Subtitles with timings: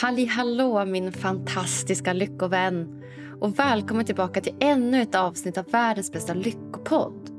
[0.00, 3.02] Halli hallå min fantastiska lyckovän
[3.40, 7.30] och välkommen tillbaka till ännu ett avsnitt av världens bästa lyckopodd.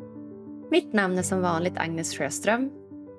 [0.71, 2.71] Mitt namn är som vanligt Agnes Sjöström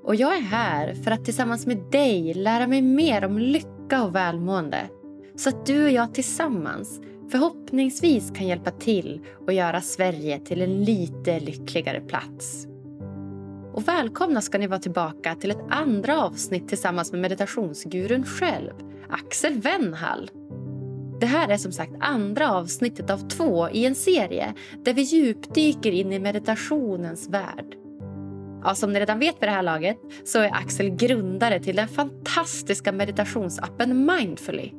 [0.04, 4.14] och jag är här för att tillsammans med dig lära mig mer om lycka och
[4.14, 4.88] välmående
[5.36, 10.84] så att du och jag tillsammans förhoppningsvis kan hjälpa till och göra Sverige till en
[10.84, 12.66] lite lyckligare plats.
[13.72, 18.72] Och välkomna ska ni vara tillbaka till ett andra avsnitt tillsammans med meditationsgurun själv,
[19.08, 20.30] Axel Wennhall.
[21.20, 24.54] Det här är som sagt andra avsnittet av två i en serie
[24.84, 27.76] där vi djupdyker in i meditationens värld.
[28.64, 31.88] Ja, som ni redan vet vid det här laget så är Axel grundare till den
[31.88, 34.70] fantastiska meditationsappen Mindfully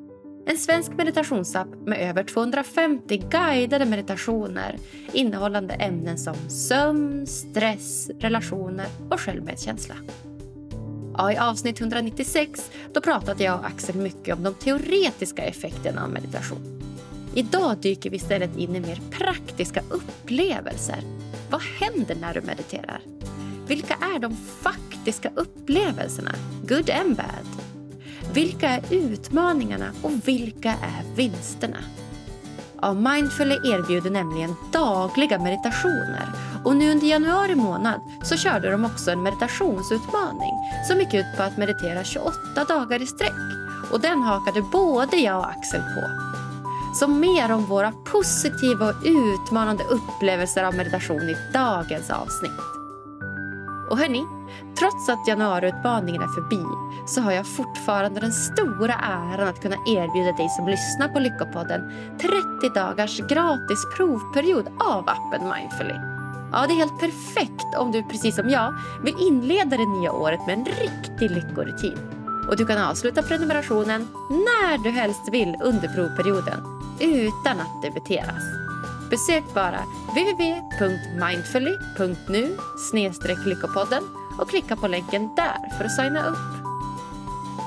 [0.48, 4.76] en svensk meditationsapp med över 250 guidade meditationer
[5.14, 9.96] innehållande ämnen som sömn, stress, relationer och självmedkänsla.
[11.18, 16.10] Ja, I avsnitt 196 då pratade jag och Axel mycket om de teoretiska effekterna av
[16.10, 16.82] meditation.
[17.36, 21.00] Idag dyker vi istället in i mer praktiska upplevelser.
[21.50, 23.02] Vad händer när du mediterar?
[23.68, 26.32] Vilka är de faktiska upplevelserna,
[26.68, 27.48] good and bad?
[28.34, 31.78] Vilka är utmaningarna och vilka är vinsterna?
[32.86, 36.26] Av Mindfully erbjuder nämligen dagliga meditationer
[36.64, 40.54] och nu under januari månad så körde de också en meditationsutmaning
[40.88, 43.34] som gick ut på att meditera 28 dagar i sträck.
[43.92, 46.10] Och den hakade både jag och Axel på.
[47.00, 52.75] Så mer om våra positiva och utmanande upplevelser av meditation i dagens avsnitt.
[53.90, 54.26] Och hörni,
[54.80, 56.64] trots att januariutmaningen är förbi
[57.06, 61.92] så har jag fortfarande den stora äran att kunna erbjuda dig som lyssnar på Lyckopodden
[62.22, 62.36] 30
[62.76, 65.96] dagars gratis provperiod av appen Mindfully.
[66.52, 70.40] Ja, det är helt perfekt om du precis som jag vill inleda det nya året
[70.48, 71.98] med en riktig lyckorutin.
[72.50, 76.60] Och du kan avsluta prenumerationen när du helst vill under provperioden
[77.00, 78.65] utan att debiteras.
[79.10, 82.58] Besök bara www.mindfully.nu
[83.46, 84.04] lyckopodden
[84.40, 86.38] och klicka på länken där för att signa upp.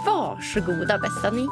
[0.06, 1.48] Varsågoda bästa ni!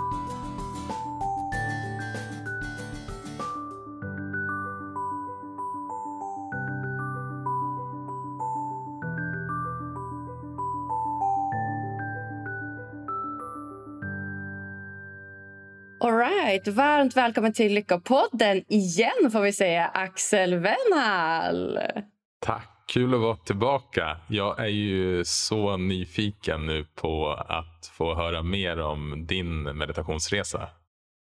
[16.56, 21.78] Alright, varmt välkommen till Lyckopodden igen får vi säga, Axel Wennhall.
[22.40, 22.68] Tack.
[22.86, 24.16] Kul att vara tillbaka.
[24.28, 30.68] Jag är ju så nyfiken nu på att få höra mer om din meditationsresa.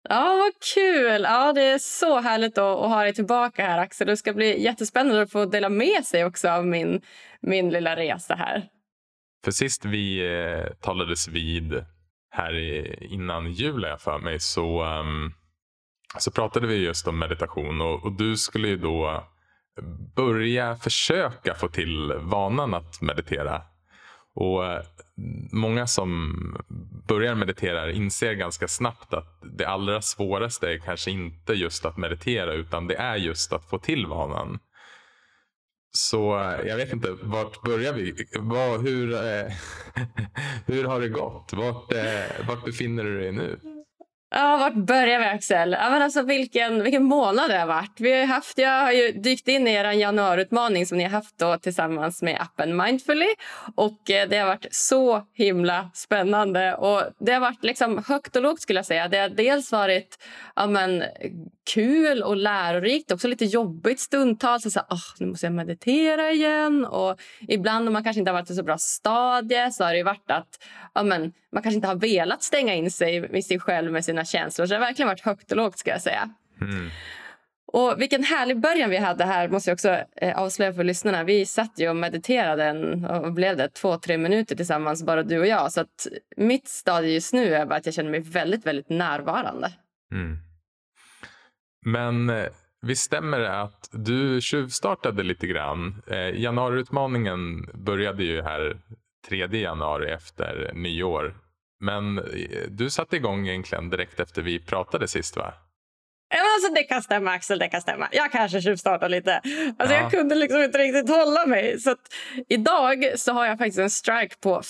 [0.10, 1.22] Ja, vad kul!
[1.22, 4.08] Ja, det är så härligt att, att ha dig tillbaka här, Axel.
[4.08, 7.02] Det ska bli jättespännande att få dela med sig också av min,
[7.42, 8.64] min lilla resa här.
[9.44, 11.84] För sist vi eh, talades vid
[12.32, 15.34] här i, innan jul, jag för mig, så, um,
[16.18, 17.82] så pratade vi just om meditation.
[17.82, 19.24] Och, och du skulle ju då
[20.16, 23.62] börja försöka få till vanan att meditera.
[24.34, 24.82] Och eh,
[25.52, 26.34] Många som
[27.08, 32.54] börjar meditera inser ganska snabbt att det allra svåraste är kanske inte just att meditera
[32.54, 34.60] utan det är just att få till vanan.
[35.92, 38.14] Så eh, jag vet inte, vart börjar vi?
[38.40, 39.54] Var, hur, eh,
[40.68, 41.54] hur har det gått?
[41.54, 43.60] Vart, eh, vart befinner du dig nu?
[44.36, 45.72] Ja, vart börjar vi Axel?
[45.72, 48.00] Ja, men alltså, vilken, vilken månad det har varit.
[48.00, 51.38] Vi har haft, jag har ju dykt in i er januariutmaning som ni har haft
[51.38, 53.28] då, tillsammans med appen Mindfully.
[53.76, 56.76] Och eh, Det har varit så himla spännande.
[56.76, 58.62] Och Det har varit liksom högt och lågt.
[58.62, 59.08] skulle jag säga.
[59.08, 60.18] Det har dels varit
[60.56, 61.04] ja, men,
[61.74, 64.74] kul och lärorikt, också lite jobbigt stundtals.
[64.74, 66.86] Så, oh, nu måste jag meditera igen.
[66.86, 70.04] Och Ibland om man kanske inte har varit i så bra stadie så har det
[70.04, 70.60] varit att
[70.94, 74.26] ja, men, man kanske inte har velat stänga in sig med sig själv med sina
[74.26, 74.66] känslor.
[74.66, 76.30] Så det har verkligen varit högt och lågt ska jag säga.
[76.62, 76.90] Mm.
[77.74, 81.24] Och vilken härlig början vi hade här måste jag också eh, avslöja för lyssnarna.
[81.24, 85.40] Vi satt ju och mediterade en, och blev det två, tre minuter tillsammans, bara du
[85.40, 85.72] och jag.
[85.72, 86.08] Så att
[86.38, 89.72] mitt stadie just nu är att jag känner mig väldigt, väldigt närvarande.
[90.12, 90.38] Mm.
[91.86, 92.46] Men eh,
[92.82, 96.02] visst stämmer det att du tjuvstartade lite grann?
[96.08, 98.78] Eh, januariutmaningen började ju här
[99.28, 101.36] 3 januari efter nyår.
[101.80, 102.24] Men eh,
[102.70, 105.54] du satte igång egentligen direkt efter vi pratade sist va?
[106.34, 107.60] Alltså, det kan stämma, Axel.
[107.60, 108.08] Det kan stämma.
[108.12, 109.42] Jag kanske tjuvstartade lite.
[109.78, 110.02] Alltså, ja.
[110.02, 111.80] Jag kunde liksom inte riktigt hålla mig.
[111.80, 111.96] Så
[112.50, 114.62] idag så har jag faktiskt en strike på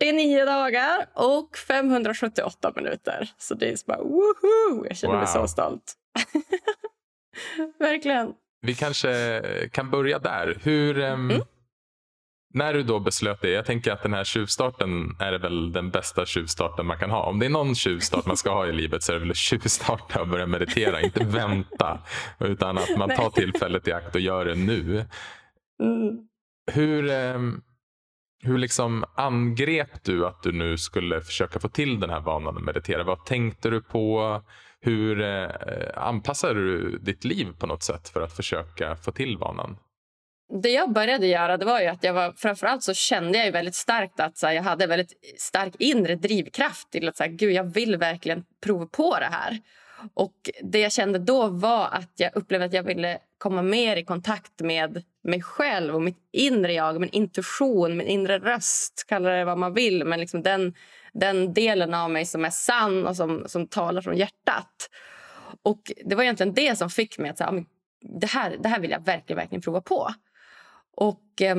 [0.00, 3.30] 49 dagar och 578 minuter.
[3.38, 4.86] Så det är bara woho!
[4.86, 5.22] Jag känner wow.
[5.22, 5.94] mig så stolt.
[7.78, 8.34] Verkligen.
[8.60, 10.58] Vi kanske kan börja där.
[10.62, 11.42] Hur, um, mm.
[12.54, 16.26] när du då beslöt det, jag tänker att den här tjuvstarten är väl den bästa
[16.26, 17.22] tjuvstarten man kan ha.
[17.22, 19.36] Om det är någon tjuvstart man ska ha i livet så är det väl att
[19.36, 21.98] tjuvstarta och börja meditera, inte vänta.
[22.40, 25.04] Utan att man tar tillfället i akt och gör det nu.
[25.82, 26.18] Mm.
[26.72, 27.62] Hur, ehm,
[28.42, 32.62] hur liksom angrep du att du nu skulle försöka få till den här vanan att
[32.62, 33.04] meditera?
[33.04, 34.42] Vad tänkte du på?
[34.80, 35.48] Hur eh,
[35.94, 39.76] anpassade du ditt liv på något sätt för att försöka få till vanan?
[40.62, 43.52] det jag började göra det var ju att jag var, framförallt så kände jag ju
[43.52, 47.30] väldigt starkt att så här, jag hade väldigt stark inre drivkraft till att så här,
[47.30, 49.58] Gud, jag vill verkligen prova på det här.
[50.14, 54.04] Och det jag kände då var att jag upplevde att jag ville komma mer i
[54.04, 59.44] kontakt med mig själv och mitt inre jag, min intuition, min inre röst, kalla det
[59.44, 60.04] vad man vill.
[60.04, 60.74] Men liksom den,
[61.20, 64.90] den delen av mig som är sann och som, som talar från hjärtat.
[65.62, 67.64] Och det var egentligen det som fick mig att säga, ah,
[68.20, 70.08] det här, det här vill jag verkligen, verkligen prova på.
[70.96, 71.56] Och eh,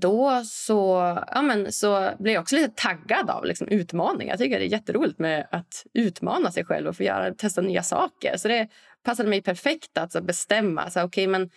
[0.00, 4.32] då så, ja, men, så blev jag också lite taggad av liksom, utmaningar.
[4.32, 7.82] Jag tycker det är jätteroligt med att utmana sig själv och få göra, testa nya
[7.82, 8.36] saker.
[8.36, 8.68] Så det
[9.02, 10.90] passade mig perfekt att så, bestämma.
[10.90, 11.50] Så, okay, men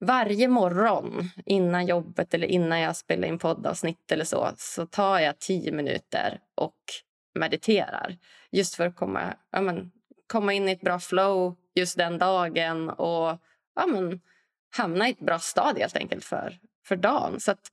[0.00, 5.38] varje morgon innan jobbet eller innan jag spelar in poddavsnitt eller så, så tar jag
[5.38, 6.76] tio minuter och
[7.34, 8.16] mediterar.
[8.52, 9.90] Just för att komma, ja, men,
[10.26, 13.38] komma in i ett bra flow just den dagen och
[13.74, 14.20] ja, men,
[14.76, 17.40] hamna i ett bra stad helt enkelt för, för dagen.
[17.40, 17.70] Så, att,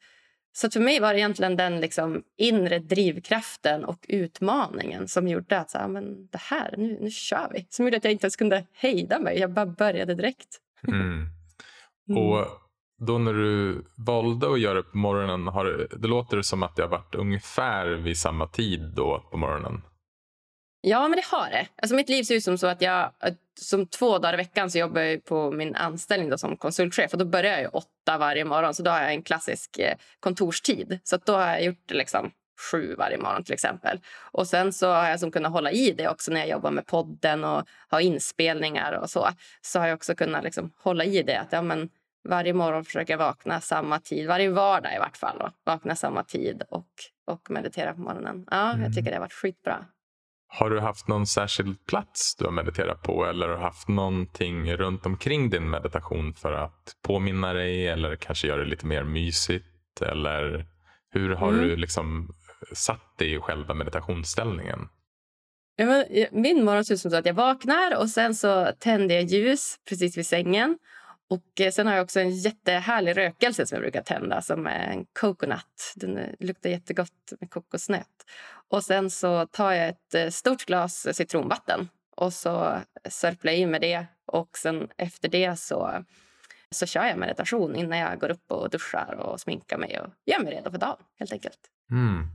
[0.53, 5.59] så att för mig var det egentligen den liksom inre drivkraften och utmaningen som gjorde
[5.59, 7.67] att så här, men det här, nu, nu kör vi.
[7.69, 9.39] Som gjorde att jag inte ens kunde hejda mig.
[9.39, 10.57] Jag bara började direkt.
[10.87, 11.40] Mm.
[12.17, 12.47] Och
[13.07, 16.81] då när du valde att göra det på morgonen, har, det låter som att det
[16.81, 19.81] har varit ungefär vid samma tid då på morgonen.
[20.81, 21.67] Ja, men det har det.
[21.81, 23.11] Alltså, mitt liv ser ut som så att jag
[23.59, 27.13] som två dagar i veckan så jobbar jag på min anställning då som konsultchef.
[27.13, 30.99] Och då börjar jag åtta varje morgon, så då har jag en klassisk eh, kontorstid.
[31.03, 32.31] Så då har jag gjort det liksom
[32.71, 33.99] sju varje morgon till exempel.
[34.31, 36.87] Och sen så har jag som kunnat hålla i det också när jag jobbar med
[36.87, 39.29] podden och har inspelningar och så.
[39.61, 41.89] Så har jag också kunnat liksom hålla i det att ja, men
[42.23, 45.37] varje morgon försöker jag vakna samma tid, varje vardag i vart fall.
[45.39, 46.89] Då, vakna samma tid och,
[47.27, 48.45] och meditera på morgonen.
[48.51, 48.83] Ja, mm.
[48.83, 49.85] jag tycker det har varit skitbra.
[50.47, 54.73] Har du haft någon särskild plats du har mediterat på eller har du haft någonting
[54.73, 60.01] runt omkring din meditation för att påminna dig eller kanske göra det lite mer mysigt?
[60.01, 60.65] Eller
[61.11, 61.61] hur har mm.
[61.61, 62.33] du liksom
[62.73, 64.79] satt dig i själva meditationsställningen?
[66.31, 69.75] Min morgon ser ut som så att jag vaknar och sen så tänder jag ljus
[69.89, 70.77] precis vid sängen.
[71.31, 74.91] Och eh, sen har jag också en jättehärlig rökelse som jag brukar tända som är
[74.91, 75.93] en coconut.
[75.95, 78.25] Den eh, luktar jättegott med kokosnöt.
[78.69, 82.77] Och sen så tar jag ett eh, stort glas citronvatten och så
[83.09, 84.05] sörplar jag i med det.
[84.25, 86.05] Och sen efter det så,
[86.71, 90.39] så kör jag meditation innan jag går upp och duschar och sminkar mig och gör
[90.43, 91.59] mig redo för dagen helt enkelt.
[91.91, 92.27] Mm.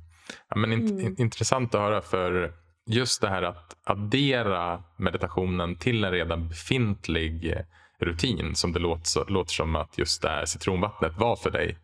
[0.49, 1.15] Ja, men int mm.
[1.19, 2.53] Intressant att höra för
[2.87, 7.65] just det här att addera meditationen till en redan befintlig
[7.99, 11.79] rutin som det låter, låter som att just det här citronvattnet var för dig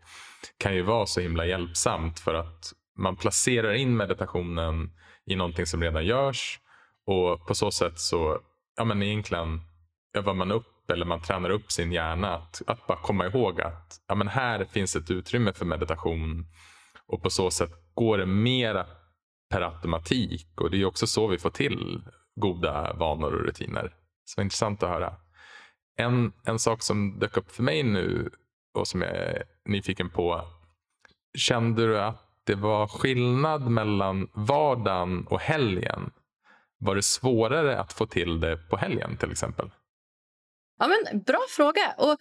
[0.59, 4.91] kan ju vara så himla hjälpsamt för att man placerar in meditationen
[5.26, 6.61] i någonting som redan görs
[7.06, 8.41] och på så sätt så
[8.76, 9.61] ja, men egentligen
[10.17, 14.00] övar man upp eller man tränar upp sin hjärna att, att bara komma ihåg att
[14.08, 16.47] ja, men här finns ett utrymme för meditation
[17.06, 18.87] och på så sätt går det mera
[19.50, 22.03] per automatik och det är också så vi får till
[22.37, 23.94] goda vanor och rutiner.
[24.25, 25.17] Så intressant att höra.
[25.96, 28.31] En, en sak som dök upp för mig nu
[28.75, 30.44] och som jag är nyfiken på.
[31.39, 36.11] Kände du att det var skillnad mellan vardagen och helgen?
[36.79, 39.70] Var det svårare att få till det på helgen till exempel?
[40.79, 41.94] Ja, men Bra fråga.
[41.99, 42.17] Och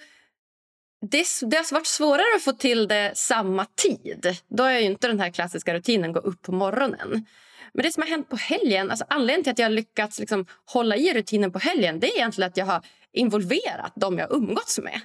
[1.02, 4.38] det, det har varit svårare att få till det samma tid.
[4.48, 7.26] Då är ju inte den här klassiska rutinen gå upp på morgonen.
[7.74, 10.46] Men det som har hänt på helgen, alltså anledningen till att jag har lyckats liksom
[10.66, 12.82] hålla i rutinen på helgen det är egentligen att jag har
[13.14, 15.02] involverat dem jag umgåtts med.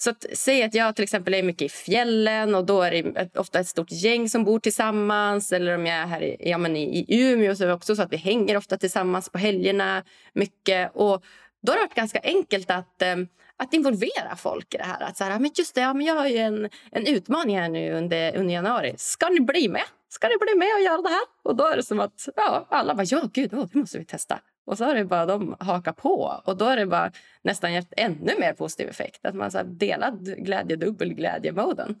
[0.00, 3.36] Så att, säg att jag till exempel är mycket i fjällen och då är det
[3.36, 5.52] ofta ett stort gäng som bor tillsammans.
[5.52, 7.96] Eller om jag är här i, ja, men i, i Umeå så är det också
[7.96, 10.04] så att vi hänger ofta tillsammans på helgerna.
[10.32, 10.90] mycket.
[10.94, 11.24] Och
[11.62, 13.16] då har det varit ganska enkelt att, eh,
[13.56, 15.00] att involvera folk i det här.
[15.02, 17.68] Att så här, men just det, ja, men jag har ju en, en utmaning här
[17.68, 18.94] nu under, under januari.
[18.96, 19.84] Ska ni bli med?
[20.08, 21.24] Ska ni bli med och göra det här?
[21.42, 24.04] Och då är det som att ja, alla bara, ja gud, oh, det måste vi
[24.04, 24.40] testa.
[24.68, 26.42] Och så har det bara de haka på.
[26.44, 27.10] Och då är det bara
[27.42, 29.26] nästan gett ännu mer positiv effekt.
[29.26, 31.96] Att man så delad glädje, dubbel glädje-moden.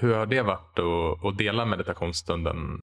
[0.00, 2.80] Hur har det varit att, att dela meditationsstunden?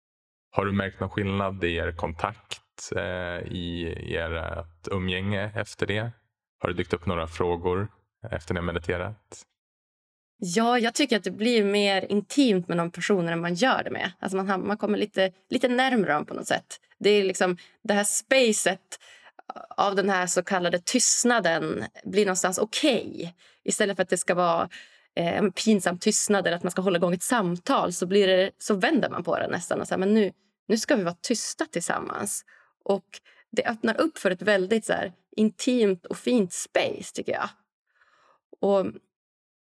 [0.51, 6.12] Har du märkt någon skillnad i er kontakt, eh, i ert eh, umgänge efter det?
[6.60, 7.88] Har det dykt upp några frågor
[8.32, 9.44] efter ni har mediterat?
[10.39, 14.12] Ja, jag tycker att det blir mer intimt med de personerna man gör det med.
[14.20, 16.79] Alltså man, man kommer lite, lite närmare dem på något sätt.
[17.00, 19.00] Det är liksom det här spacet
[19.77, 23.12] av den här så kallade tystnaden blir någonstans okej.
[23.15, 23.29] Okay.
[23.63, 24.70] Istället för att det ska vara
[25.15, 28.74] eh, pinsam tystnad eller att man ska hålla igång ett samtal så, blir det, så
[28.74, 29.82] vänder man på det nästan.
[29.82, 30.32] Och så här, men nu,
[30.67, 32.46] nu ska vi vara tysta tillsammans.
[32.84, 33.06] Och
[33.51, 37.50] det öppnar upp för ett väldigt så här, intimt och fint space, tycker jag.
[38.60, 38.86] Och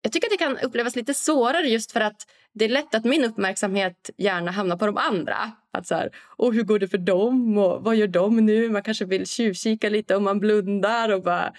[0.02, 3.06] jag tycker att det kan upplevas lite svårare just för att det är lätt att
[3.06, 5.52] min uppmärksamhet gärna hamnar på de andra.
[5.72, 8.70] Att så här, oh, hur går det för dem och vad gör de nu?
[8.70, 11.54] Man kanske vill tjuvkika lite om man blundar och bara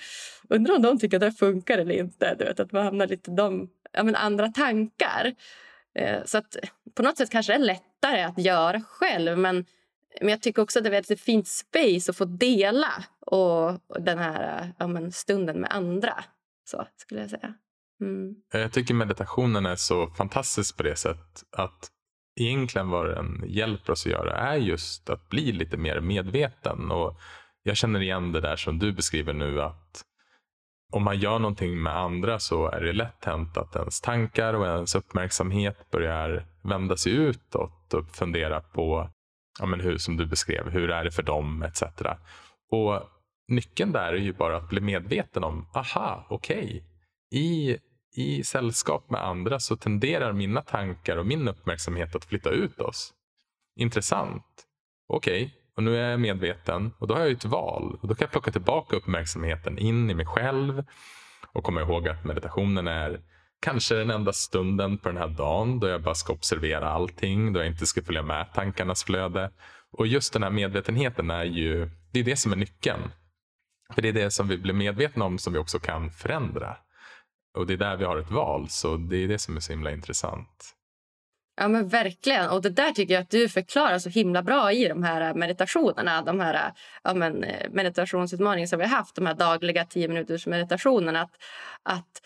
[0.48, 2.34] undrar om de tycker att det funkar eller inte.
[2.38, 5.34] Du vet, att man hamnar lite de ja, men andra tankar.
[5.94, 6.56] Eh, så att
[6.94, 9.64] på något sätt kanske det är lättare att göra själv men
[10.20, 14.18] men jag tycker också att det är ett fint space att få dela och, den
[14.18, 16.24] här ja, men stunden med andra.
[16.64, 17.54] Så skulle jag säga.
[18.00, 18.34] Mm.
[18.54, 21.90] Eh, jag tycker meditationen är så fantastisk på det sättet att
[22.40, 26.90] egentligen vad den hjälper oss att göra är just att bli lite mer medveten.
[26.90, 27.18] Och
[27.62, 30.04] jag känner igen det där som du beskriver nu att
[30.92, 34.66] om man gör någonting med andra så är det lätt hänt att ens tankar och
[34.66, 39.10] ens uppmärksamhet börjar vända sig utåt och fundera på
[39.60, 41.82] ja, men hur, som du beskrev, hur är det för dem etc.
[42.70, 43.02] Och
[43.48, 46.80] Nyckeln där är ju bara att bli medveten om, aha, okej, okay.
[47.40, 47.78] i,
[48.12, 53.12] i sällskap med andra så tenderar mina tankar och min uppmärksamhet att flytta ut oss.
[53.76, 54.44] Intressant.
[55.08, 55.54] Okej, okay.
[55.76, 57.98] och nu är jag medveten och då har jag ett val.
[58.02, 60.84] Och Då kan jag plocka tillbaka uppmärksamheten in i mig själv
[61.52, 63.20] och komma ihåg att meditationen är
[63.60, 67.60] kanske den enda stunden på den här dagen då jag bara ska observera allting, då
[67.60, 69.50] jag inte ska följa med tankarnas flöde.
[69.92, 73.10] Och just den här medvetenheten är ju, det är det som är nyckeln.
[73.94, 76.76] För det är det som vi blir medvetna om som vi också kan förändra.
[77.58, 79.72] Och det är där vi har ett val, så det är det som är så
[79.72, 80.76] himla intressant.
[81.56, 82.50] Ja men verkligen.
[82.50, 85.34] Och det där tycker jag att du förklarar så himla bra i de här eh,
[85.34, 86.22] meditationerna.
[86.22, 86.72] De här eh,
[87.04, 89.14] ja, men, eh, meditationsutmaningarna som vi har haft.
[89.14, 91.20] De här dagliga tio minuters meditationerna.
[91.20, 91.36] Att,
[91.82, 92.22] att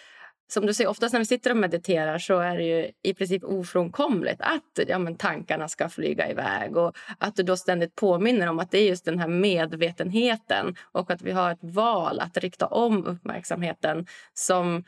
[0.48, 3.44] som du säger, oftast när vi sitter och mediterar så är det ju i princip
[3.44, 8.58] ofrånkomligt att ja, men tankarna ska flyga iväg och att du då ständigt påminner om
[8.58, 12.66] att det är just den här medvetenheten och att vi har ett val att rikta
[12.66, 14.84] om uppmärksamheten som,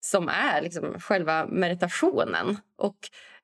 [0.00, 2.56] som är liksom själva meditationen.
[2.76, 2.96] Och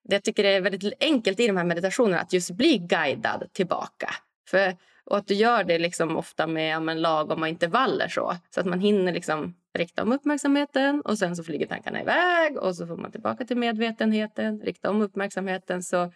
[0.03, 4.15] det jag tycker är väldigt enkelt i de här meditationerna att just bli guidad tillbaka.
[4.49, 8.61] För, och att du gör det liksom ofta med ja, men lagom intervaller så, så
[8.61, 12.87] att man hinner liksom rikta om uppmärksamheten och sen så flyger tankarna iväg och så
[12.87, 15.83] får man tillbaka till medvetenheten, rikta om uppmärksamheten.
[15.83, 16.13] Så,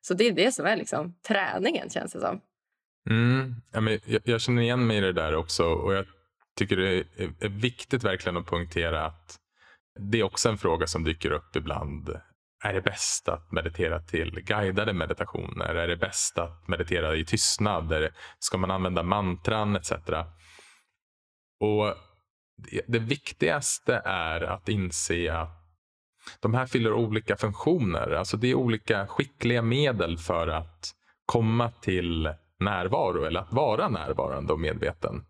[0.00, 2.40] så det är det som är liksom träningen känns det som.
[3.10, 3.54] Mm.
[3.72, 6.06] Ja, men jag, jag känner igen mig i det där också och jag
[6.56, 7.04] tycker det är,
[7.40, 9.38] är viktigt verkligen att poängtera att
[9.98, 12.20] det är också en fråga som dyker upp ibland.
[12.64, 15.74] Är det bäst att meditera till guidade meditationer?
[15.74, 18.08] Är det bäst att meditera i tystnad?
[18.38, 19.92] Ska man använda mantran etc?
[21.60, 21.94] Och
[22.86, 25.62] det viktigaste är att inse att
[26.40, 28.10] de här fyller olika funktioner.
[28.10, 30.90] Alltså det är olika skickliga medel för att
[31.26, 35.24] komma till närvaro eller att vara närvarande och medveten.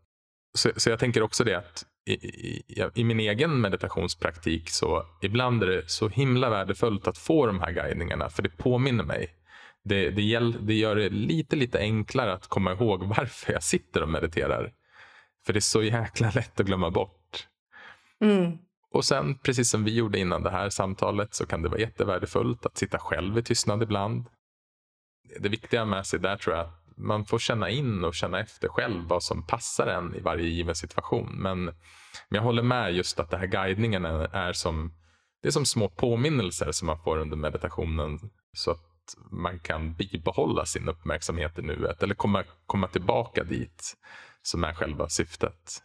[0.59, 2.63] Så, så jag tänker också det att i, i,
[2.95, 7.73] i, min egen meditationspraktik så ibland är det så himla värdefullt att få de här
[7.73, 9.29] guidningarna för det påminner mig.
[9.85, 14.09] Det, det, det gör det lite, lite enklare att komma ihåg varför jag sitter och
[14.09, 14.73] mediterar.
[15.47, 17.49] För det är så jäkla lätt att glömma bort.
[18.21, 18.59] Mm.
[18.93, 22.67] Och sen, precis som vi gjorde innan det här samtalet, så kan det vara jättevärdefullt
[22.67, 24.25] att sitta själv i tystnad ibland.
[25.41, 28.69] Det viktiga med sig där tror jag att man får känna in och känna efter
[28.69, 31.29] själv vad som passar en i varje given situation.
[31.33, 31.75] Men, men
[32.29, 34.93] jag håller med just att det här guidningen är, är som,
[35.43, 38.19] det är som små påminnelser som man får under meditationen.
[38.53, 43.97] Så att man kan bibehålla sin uppmärksamhet i nuet eller komma, komma tillbaka dit
[44.43, 45.83] som är själva syftet.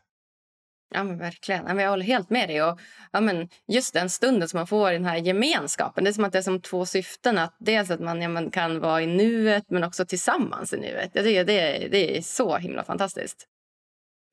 [0.89, 1.77] Ja, men verkligen.
[1.77, 2.63] Jag håller helt med dig.
[2.63, 2.79] Och,
[3.12, 6.03] ja, men just den stunden som man får i den här gemenskapen.
[6.03, 7.38] Det är som att det är som två syften.
[7.38, 11.12] Att dels att man, ja, man kan vara i nuet, men också tillsammans i nuet.
[11.13, 13.48] Jag tycker det, det är så himla fantastiskt.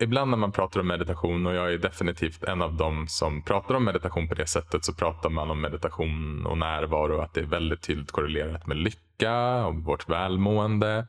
[0.02, 3.74] Ibland när man pratar om meditation, och jag är definitivt en av dem som pratar
[3.74, 7.20] om meditation på det sättet, så pratar man om meditation och närvaro.
[7.20, 11.06] Att det är väldigt tydligt korrelerat med lycka och vårt välmående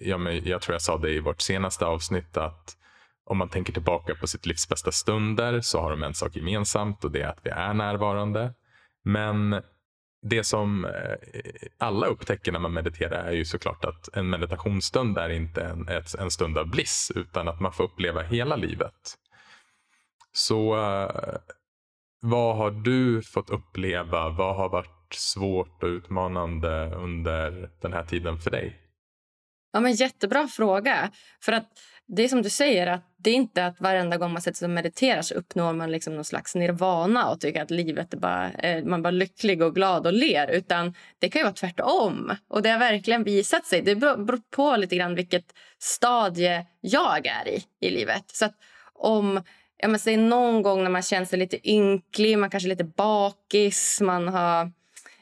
[0.00, 2.76] ja, men jag tror jag sa det i vårt senaste avsnitt att
[3.30, 7.04] om man tänker tillbaka på sitt livs bästa stunder så har de en sak gemensamt
[7.04, 8.54] och det är att vi är närvarande.
[9.04, 9.62] Men
[10.22, 11.14] det som eh,
[11.78, 16.30] alla upptäcker när man mediterar är ju såklart att en meditationsstund är inte en, en
[16.30, 19.16] stund av bliss utan att man får uppleva hela livet.
[20.32, 21.36] Så eh,
[22.20, 24.28] vad har du fått uppleva?
[24.28, 28.80] Vad har varit svårt och utmanande under den här tiden för dig?
[29.72, 31.10] Ja, men jättebra fråga.
[31.40, 31.68] För att
[32.16, 34.66] det är som du säger, att det är inte att varenda gång man sätter sig
[34.66, 38.52] och mediterar så uppnår man liksom någon slags nirvana och tycker att livet är bara,
[38.52, 40.50] eh, man är bara lycklig och glad och ler.
[40.50, 42.32] Utan det kan ju vara tvärtom.
[42.48, 43.82] Och det har verkligen visat sig.
[43.82, 45.44] Det beror på lite grann vilket
[45.78, 48.24] stadie jag är i i livet.
[48.26, 48.54] Så att
[48.94, 49.42] om
[49.76, 52.84] ja, men säg någon gång när man känner sig lite ynklig, man kanske är lite
[52.84, 54.72] bakis, man har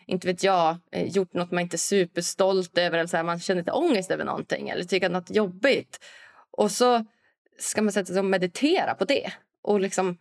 [0.06, 3.40] inte vet jag, eh, gjort nåt man inte är superstolt över eller så här, man
[3.40, 5.98] känner lite ångest över någonting eller tycker att något är jobbigt.
[6.58, 7.04] Och så
[7.58, 10.18] ska man sätta sig och meditera på det och liksom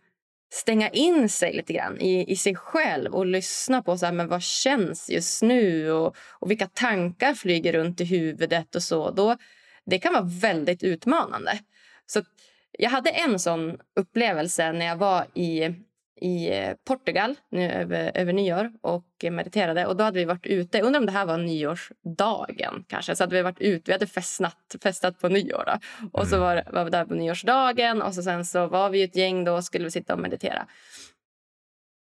[0.52, 4.28] stänga in sig lite grann i, i sig själv och lyssna på så här, men
[4.28, 9.10] vad känns just nu och, och vilka tankar flyger runt i huvudet och så.
[9.10, 9.36] Då,
[9.86, 11.58] det kan vara väldigt utmanande.
[12.06, 12.22] Så
[12.72, 15.74] jag hade en sån upplevelse när jag var i
[16.20, 19.86] i eh, Portugal nu över, över nyår och mediterade.
[19.86, 20.80] Och Då hade vi varit ute.
[20.80, 22.84] undrar om det här var nyårsdagen.
[22.88, 23.16] kanske.
[23.16, 23.82] Så hade vi varit ute.
[23.86, 25.64] Vi hade festnat, festat på nyår.
[25.66, 25.78] Då.
[26.12, 26.46] Och så mm.
[26.46, 29.52] var, var vi där på nyårsdagen och så sen så var vi ett gäng då
[29.52, 30.66] och skulle vi sitta och meditera.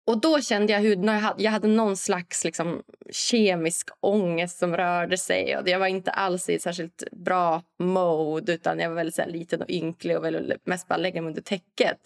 [0.07, 4.77] Och Då kände jag hur jag hade, jag hade någon slags liksom, kemisk ångest som
[4.77, 5.57] rörde sig.
[5.57, 9.29] Och jag var inte alls i särskilt bra mode utan jag var väldigt så här,
[9.29, 11.99] liten och ynklig och ville mest bara lägga mig under täcket.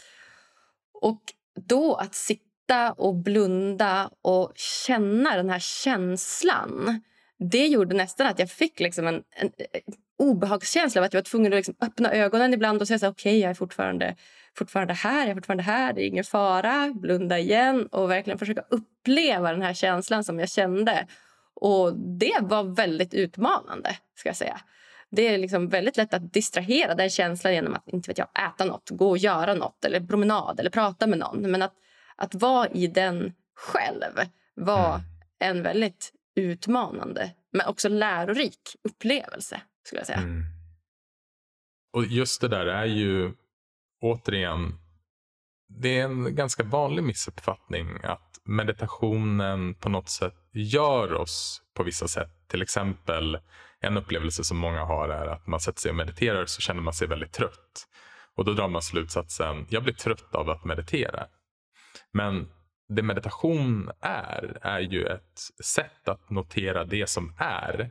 [1.00, 1.20] Och
[1.66, 7.00] då att sitta och blunda och känna den här känslan
[7.38, 11.24] det gjorde nästan att jag fick liksom en, en, en obehagskänsla av att jag var
[11.24, 14.16] tvungen att liksom öppna ögonen ibland och säga okej, okay, jag är fortfarande,
[14.54, 16.92] fortfarande här, jag är fortfarande här, det är ingen fara.
[16.94, 21.06] Blunda igen och verkligen försöka uppleva den här känslan som jag kände.
[21.54, 24.60] Och det var väldigt utmanande, ska jag säga.
[25.10, 28.64] Det är liksom väldigt lätt att distrahera den känslan genom att inte vet jag, äta
[28.64, 31.50] nåt, gå och göra nåt eller promenad eller prata med någon.
[31.50, 31.74] Men att,
[32.16, 34.14] att vara i den själv
[34.54, 35.00] var mm.
[35.38, 39.60] en väldigt utmanande men också lärorik upplevelse.
[39.84, 40.18] skulle jag säga.
[40.18, 40.44] Mm.
[41.92, 43.32] Och just det där är ju
[44.00, 44.78] återigen
[45.68, 52.08] det är en ganska vanlig missuppfattning att meditationen på något sätt gör oss på vissa
[52.08, 52.30] sätt.
[52.48, 53.38] Till exempel
[53.80, 56.94] en upplevelse som många har är att man sätter sig och mediterar så känner man
[56.94, 57.88] sig väldigt trött.
[58.34, 61.26] Och då drar man slutsatsen, jag blir trött av att meditera.
[62.12, 62.48] Men
[62.88, 67.90] det meditation är, är ju ett sätt att notera det som är.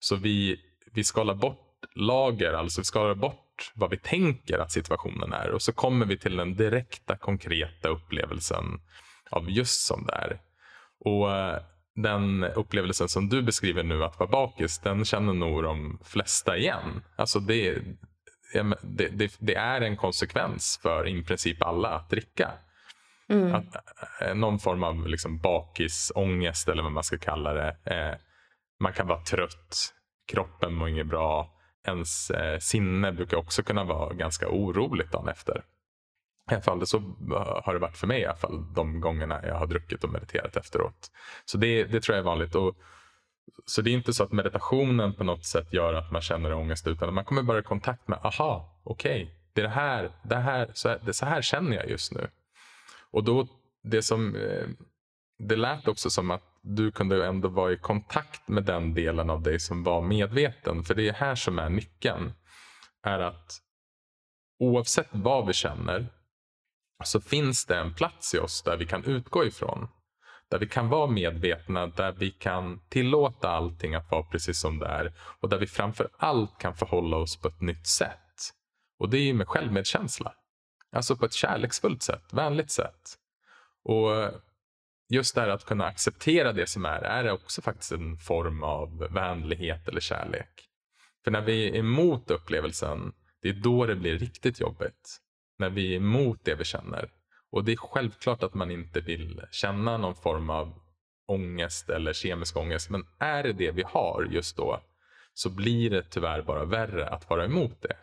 [0.00, 0.60] Så vi,
[0.92, 5.62] vi skalar bort lager, alltså vi skalar bort vad vi tänker att situationen är och
[5.62, 8.80] så kommer vi till den direkta konkreta upplevelsen
[9.30, 10.40] av just som det är.
[11.04, 11.62] Och eh,
[11.94, 17.02] den upplevelsen som du beskriver nu att vara bakis, den känner nog de flesta igen.
[17.16, 17.78] Alltså det,
[18.82, 22.52] det, det, det är en konsekvens för i princip alla att dricka.
[23.28, 23.54] Mm.
[23.54, 23.64] Att,
[24.20, 27.76] eh, någon form av liksom bakisångest eller vad man ska kalla det.
[27.84, 28.18] Eh,
[28.80, 29.94] man kan vara trött,
[30.32, 31.50] kroppen mår inget bra.
[31.86, 35.64] Ens eh, sinne brukar också kunna vara ganska oroligt dagen efter.
[36.52, 39.40] I alla fall, så eh, har det varit för mig i alla fall de gångerna
[39.46, 41.10] jag har druckit och mediterat efteråt.
[41.44, 42.54] Så det, det tror jag är vanligt.
[42.54, 42.76] Och,
[43.66, 46.86] så det är inte så att meditationen på något sätt gör att man känner ångest
[46.86, 50.36] utan man kommer bara i kontakt med, aha, okej, okay, det är det här, det
[50.36, 52.28] här, så här, det, så här känner jag just nu.
[53.10, 53.48] Och då,
[53.82, 54.66] det som, eh,
[55.38, 59.42] det lät också som att du kunde ändå vara i kontakt med den delen av
[59.42, 60.82] dig som var medveten.
[60.82, 62.32] För det är här som är nyckeln.
[63.02, 63.60] Är att
[64.58, 66.06] oavsett vad vi känner
[67.04, 69.88] så finns det en plats i oss där vi kan utgå ifrån.
[70.50, 74.86] Där vi kan vara medvetna, där vi kan tillåta allting att vara precis som det
[74.86, 75.12] är.
[75.40, 78.18] Och där vi framför allt kan förhålla oss på ett nytt sätt.
[78.98, 80.34] Och det är med självmedkänsla.
[80.92, 83.18] Alltså på ett kärleksfullt sätt, vänligt sätt.
[83.84, 84.30] Och
[85.08, 88.98] just det här att kunna acceptera det som är, är också faktiskt en form av
[88.98, 90.68] vänlighet eller kärlek.
[91.24, 95.18] För när vi är emot upplevelsen, det är då det blir riktigt jobbigt
[95.62, 97.10] när vi är emot det vi känner.
[97.50, 100.80] Och det är självklart att man inte vill känna någon form av
[101.26, 102.90] ångest eller kemisk ångest.
[102.90, 104.80] Men är det det vi har just då
[105.34, 107.96] så blir det tyvärr bara värre att vara emot det.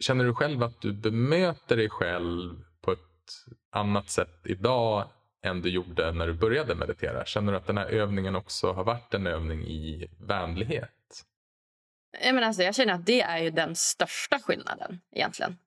[0.00, 2.98] Känner du själv att du bemöter dig själv på ett
[3.70, 5.08] annat sätt idag
[5.42, 7.24] än du gjorde när du började meditera?
[7.24, 11.24] Känner du att den här övningen också har varit en övning i vänlighet?
[12.24, 15.58] Jag, menar alltså, jag känner att det är ju den största skillnaden egentligen.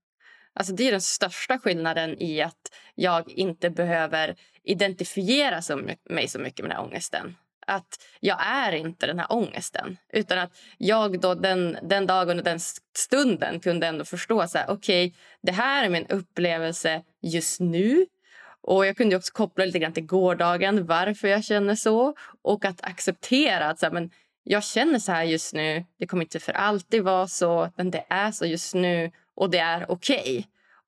[0.56, 5.62] Alltså det är den största skillnaden i att jag inte behöver identifiera
[6.10, 7.36] mig så mycket med den här ångesten.
[7.68, 9.98] Att jag är inte den här ångesten.
[10.14, 12.60] Utan att jag då den, den dagen och den
[12.98, 18.06] stunden kunde ändå förstå så här, okej, okay, det här är min upplevelse just nu.
[18.62, 22.16] Och Jag kunde också koppla lite grann till gårdagen, varför jag känner så.
[22.42, 24.12] Och att acceptera att så här, men
[24.44, 25.86] jag känner så här just nu.
[26.00, 29.60] Det kommer inte för alltid vara så, men det är så just nu och det
[29.60, 30.22] är okej.
[30.22, 30.44] Okay.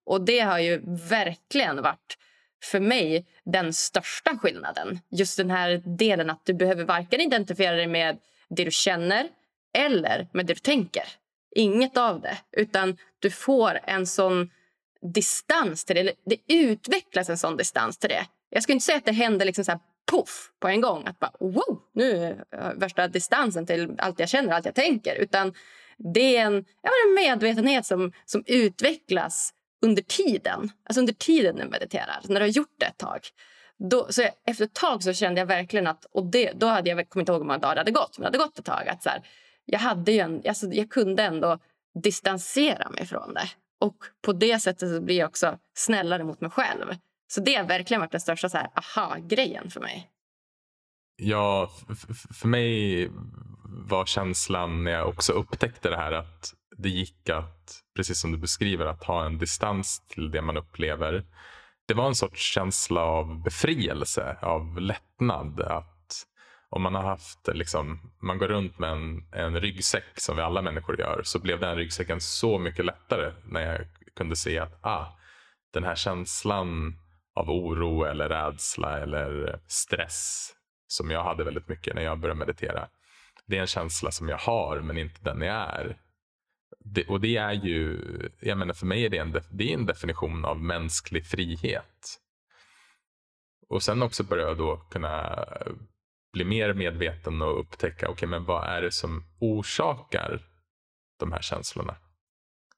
[0.05, 2.17] Och det har ju verkligen varit
[2.63, 4.99] för mig den största skillnaden.
[5.10, 8.17] Just den här delen att du behöver varken identifiera dig med
[8.49, 9.27] det du känner
[9.73, 11.03] eller med det du tänker.
[11.55, 12.38] Inget av det.
[12.51, 14.51] Utan du får en sån
[15.13, 16.13] distans till det.
[16.25, 18.25] Det utvecklas en sån distans till det.
[18.49, 19.79] Jag skulle inte säga att det händer liksom så här
[20.12, 21.03] poff på en gång.
[21.08, 25.15] Att bara wow, nu är värsta distansen till allt jag känner, allt jag tänker.
[25.15, 25.53] Utan
[25.97, 30.71] det är en, ja, en medvetenhet som, som utvecklas under tiden.
[30.86, 33.19] Alltså under tiden du mediterar, när du har gjort det ett tag.
[33.77, 36.05] Då, så efter ett tag så kände jag verkligen att...
[36.05, 38.38] Och det, då hade jag kommit ihåg hur många dagar det hade gått, men det
[38.38, 38.88] hade gått ett tag.
[38.88, 39.21] Att så här,
[39.65, 41.60] jag, hade en, alltså, jag kunde ändå
[42.03, 43.49] distansera mig från det.
[43.79, 46.95] Och på det sättet så blir jag också snällare mot mig själv.
[47.27, 50.10] Så det har verkligen varit den största aha-grejen för mig.
[51.17, 51.71] Ja,
[52.34, 53.10] för mig
[53.63, 58.38] var känslan när jag också upptäckte det här att det gick att, precis som du
[58.38, 61.25] beskriver, att ha en distans till det man upplever.
[61.88, 65.62] Det var en sorts känsla av befrielse, av lättnad.
[65.62, 66.25] Att
[66.69, 70.62] om man har haft, liksom, man går runt med en, en ryggsäck som vi alla
[70.62, 75.06] människor gör, så blev den ryggsäcken så mycket lättare när jag kunde se att ah,
[75.73, 76.99] den här känslan
[77.36, 80.54] av oro eller rädsla eller stress
[80.87, 82.87] som jag hade väldigt mycket när jag började meditera.
[83.45, 85.97] Det är en känsla som jag har men inte den jag är.
[86.79, 87.99] Det, och det är ju,
[88.39, 92.19] jag menar för mig är det en, det är en definition av mänsklig frihet.
[93.69, 95.45] Och sen också börja då kunna
[96.33, 100.41] bli mer medveten och upptäcka, okej okay, men vad är det som orsakar
[101.19, 101.95] de här känslorna?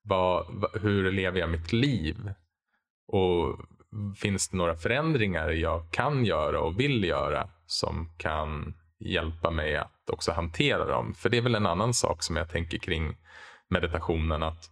[0.02, 2.34] Vad, hur lever jag mitt liv?
[3.08, 3.60] Och
[4.18, 10.10] finns det några förändringar jag kan göra och vill göra som kan hjälpa mig att
[10.10, 11.14] också hantera dem?
[11.14, 13.18] För det är väl en annan sak som jag tänker kring
[13.70, 14.44] meditationen.
[14.44, 14.72] att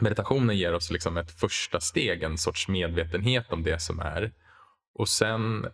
[0.00, 4.32] Meditationen ger oss liksom ett första steg, en sorts medvetenhet om det som är.
[4.94, 5.66] Och sen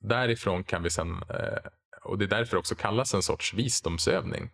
[0.00, 1.70] därifrån kan vi sen, eh,
[2.02, 4.50] och det är därför också kallas en sorts visdomsövning.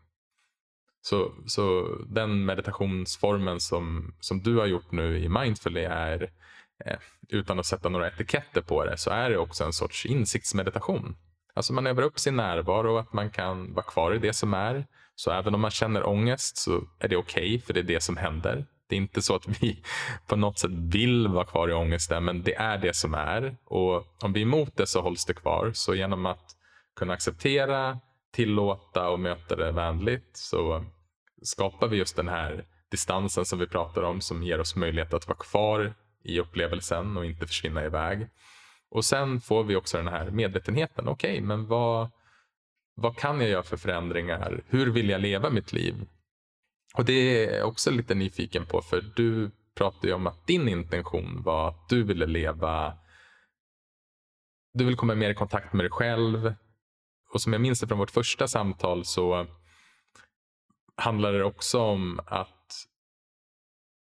[1.01, 6.29] Så, så den meditationsformen som, som du har gjort nu i Mindfully är, eh,
[6.85, 11.17] Eh, utan att sätta några etiketter på det, så är det också en sorts insiktsmeditation.
[11.55, 14.87] Alltså man övar upp sin närvaro, att man kan vara kvar i det som är.
[15.15, 18.03] Så även om man känner ångest så är det okej, okay, för det är det
[18.03, 18.67] som händer.
[18.89, 19.83] Det är inte så att vi
[20.27, 23.57] på något sätt vill vara kvar i ångesten, men det är det som är.
[23.65, 25.71] Och om vi är emot det så hålls det kvar.
[25.75, 26.57] Så genom att
[26.97, 28.01] kunna acceptera,
[28.33, 30.85] tillåta och möta det vänligt så
[31.43, 35.29] skapar vi just den här distansen som vi pratar om som ger oss möjlighet att
[35.29, 35.95] vara kvar
[36.27, 38.29] i upplevelsen och inte försvinna iväg.
[38.91, 41.09] Och sen får vi också den här medvetenheten.
[41.09, 42.11] Okej, okay, men vad,
[42.95, 44.62] vad kan jag göra för förändringar?
[44.69, 45.95] Hur vill jag leva mitt liv?
[46.95, 50.69] Och det är jag också lite nyfiken på, för du pratade ju om att din
[50.69, 52.99] intention var att du ville leva
[54.77, 56.55] du vill komma mer i kontakt med dig själv.
[57.33, 59.47] Och som jag minns det från vårt första samtal så
[60.97, 62.56] handlade det också om att,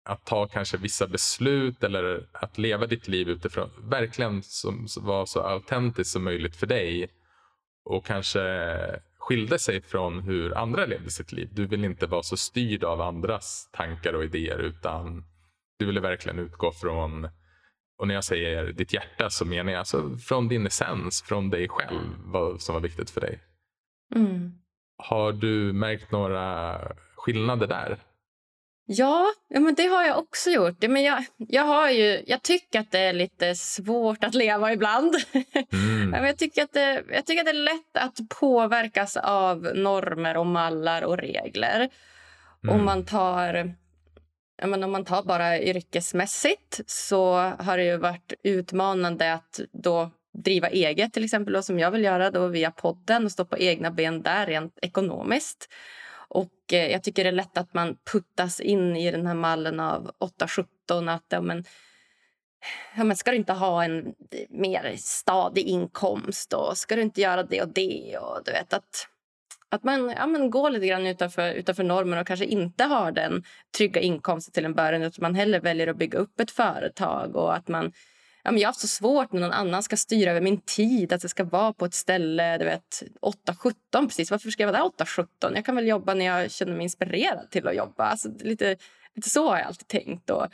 [0.05, 5.41] att ta kanske vissa beslut eller att leva ditt liv utifrån, verkligen som var så
[5.41, 7.09] autentiskt som möjligt för dig.
[7.85, 8.41] Och kanske
[9.17, 11.49] skilde sig från hur andra levde sitt liv.
[11.51, 15.23] Du vill inte vara så styrd av andras tankar och idéer utan
[15.79, 17.29] du ville verkligen utgå från,
[17.97, 21.67] och när jag säger ditt hjärta så menar jag alltså från din essens, från dig
[21.69, 23.39] själv, vad som var viktigt för dig.
[24.15, 24.51] Mm.
[24.97, 26.77] Har du märkt några
[27.15, 27.97] skillnader där?
[28.88, 30.82] Ja, ja men det har jag också gjort.
[30.82, 35.15] Men jag, jag, har ju, jag tycker att det är lite svårt att leva ibland.
[35.71, 36.26] Mm.
[36.26, 40.45] jag, tycker att det, jag tycker att det är lätt att påverkas av normer och
[40.45, 41.89] mallar och regler.
[42.63, 42.76] Mm.
[42.76, 43.74] Om man tar...
[44.63, 50.12] Men om man tar bara yrkesmässigt så har det ju varit utmanande att då
[50.43, 53.58] driva eget, till exempel, då, som jag vill göra då via podden och stå på
[53.58, 55.69] egna ben där rent ekonomiskt.
[56.36, 59.80] Och eh, jag tycker det är lätt att man puttas in i den här mallen
[59.80, 60.12] av
[60.89, 61.15] 8-17.
[61.15, 61.63] Att ja, men,
[62.98, 64.13] ja, men ska du inte ha en
[64.50, 68.17] mer stadig inkomst och ska du inte göra det och det?
[68.17, 69.08] Och du vet att
[69.69, 73.43] att man, ja, men går lite grann utanför, utanför normen och kanske inte har den
[73.78, 77.56] trygga inkomsten till en början utan man hellre väljer att bygga upp ett företag och
[77.56, 77.91] att man
[78.45, 81.13] ja, men jag har haft så svårt när någon annan ska styra över min tid.
[81.13, 84.31] Att jag ska vara på ett ställe du vet 8-17 precis.
[84.31, 85.55] Varför ska jag vara där 8-17?
[85.55, 88.03] Jag kan väl jobba när jag känner mig inspirerad till att jobba.
[88.03, 88.77] Alltså, lite,
[89.15, 90.29] lite så har jag alltid tänkt.
[90.29, 90.47] Och,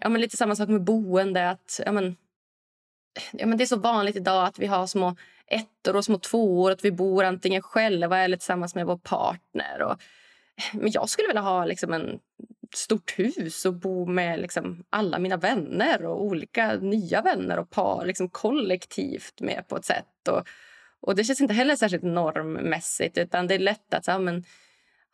[0.00, 1.50] ja, men lite samma sak med boende.
[1.50, 2.16] Att, ja, men,
[3.32, 5.16] ja, men det är så vanligt idag att vi har små
[5.46, 6.70] ettor och små tvåor.
[6.70, 9.82] Att vi bor antingen själva eller tillsammans med vår partner.
[9.82, 10.02] Och,
[10.72, 12.20] men jag skulle vilja ha liksom en
[12.74, 18.06] stort hus och bo med liksom alla mina vänner och olika nya vänner och par
[18.06, 20.28] liksom kollektivt med på ett sätt.
[20.28, 20.48] Och,
[21.00, 23.18] och Det känns inte heller särskilt normmässigt.
[23.18, 24.44] utan Det är lätt att ja, men,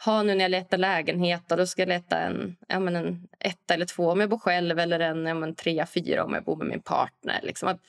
[0.04, 3.74] ha nu när jag letar lägenhet då ska jag leta en, ja, men en etta
[3.74, 6.56] eller två om jag bor själv eller en ja, men trea, fyra om jag bor
[6.56, 7.40] med min partner.
[7.42, 7.68] Liksom.
[7.68, 7.80] Att,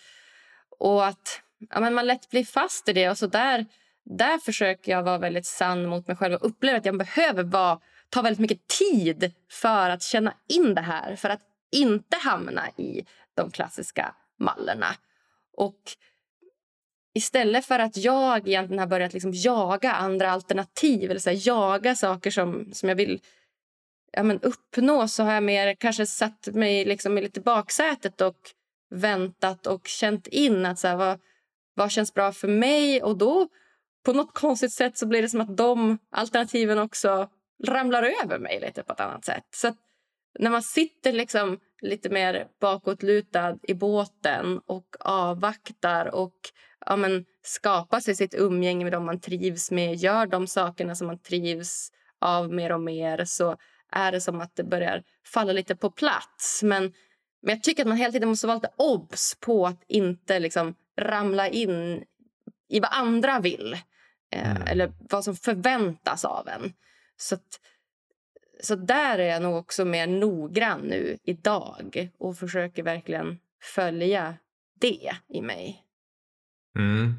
[0.79, 3.09] och att ja, men man lätt blir fast i det.
[3.09, 3.65] och så där,
[4.03, 7.79] där försöker jag vara väldigt sann mot mig själv och uppleva att jag behöver vara,
[8.09, 11.15] tar väldigt mycket tid för att känna in det här.
[11.15, 11.41] För att
[11.71, 14.95] inte hamna i de klassiska mallerna.
[15.57, 15.81] Och
[17.17, 21.95] Istället för att jag egentligen har börjat liksom jaga andra alternativ eller så här, jaga
[21.95, 23.21] saker som, som jag vill
[24.11, 28.37] ja, men uppnå så har jag mer kanske satt mig liksom i lite baksätet och
[28.89, 31.19] väntat och känt in att så här, vad,
[31.73, 33.03] vad känns bra för mig.
[33.03, 33.47] Och då
[34.05, 37.29] på något konstigt sätt så blir det som att de alternativen också
[37.63, 39.45] ramlar över mig lite på ett annat sätt.
[39.51, 39.73] Så
[40.39, 46.35] när man sitter liksom lite mer bakåtlutad i båten och avvaktar och
[46.85, 51.07] ja, men, skapar sig sitt umgänge med dem man trivs med, gör de sakerna som
[51.07, 51.91] man trivs
[52.21, 53.57] av mer och mer så
[53.91, 56.63] är det som att det börjar falla lite på plats.
[56.63, 56.83] Men,
[57.41, 60.75] men jag tycker att man hela tiden måste vara lite obs på att inte liksom
[60.97, 62.03] ramla in
[62.69, 63.73] i vad andra vill
[64.31, 64.67] eh, mm.
[64.67, 66.73] eller vad som förväntas av en.
[67.17, 67.59] Så att,
[68.61, 73.39] så där är jag nog också mer noggrann nu idag och försöker verkligen
[73.75, 74.37] följa
[74.79, 75.83] det i mig.
[76.79, 77.13] Mm.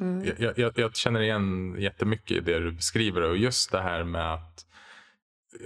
[0.00, 0.34] Mm.
[0.38, 4.34] Jag, jag, jag, känner igen jättemycket i det du beskriver och just det här med
[4.34, 4.66] att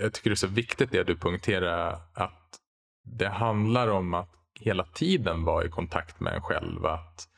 [0.00, 2.58] jag tycker det är så viktigt det du poängterar att
[3.04, 6.86] det handlar om att hela tiden vara i kontakt med en själv.
[6.86, 7.28] Att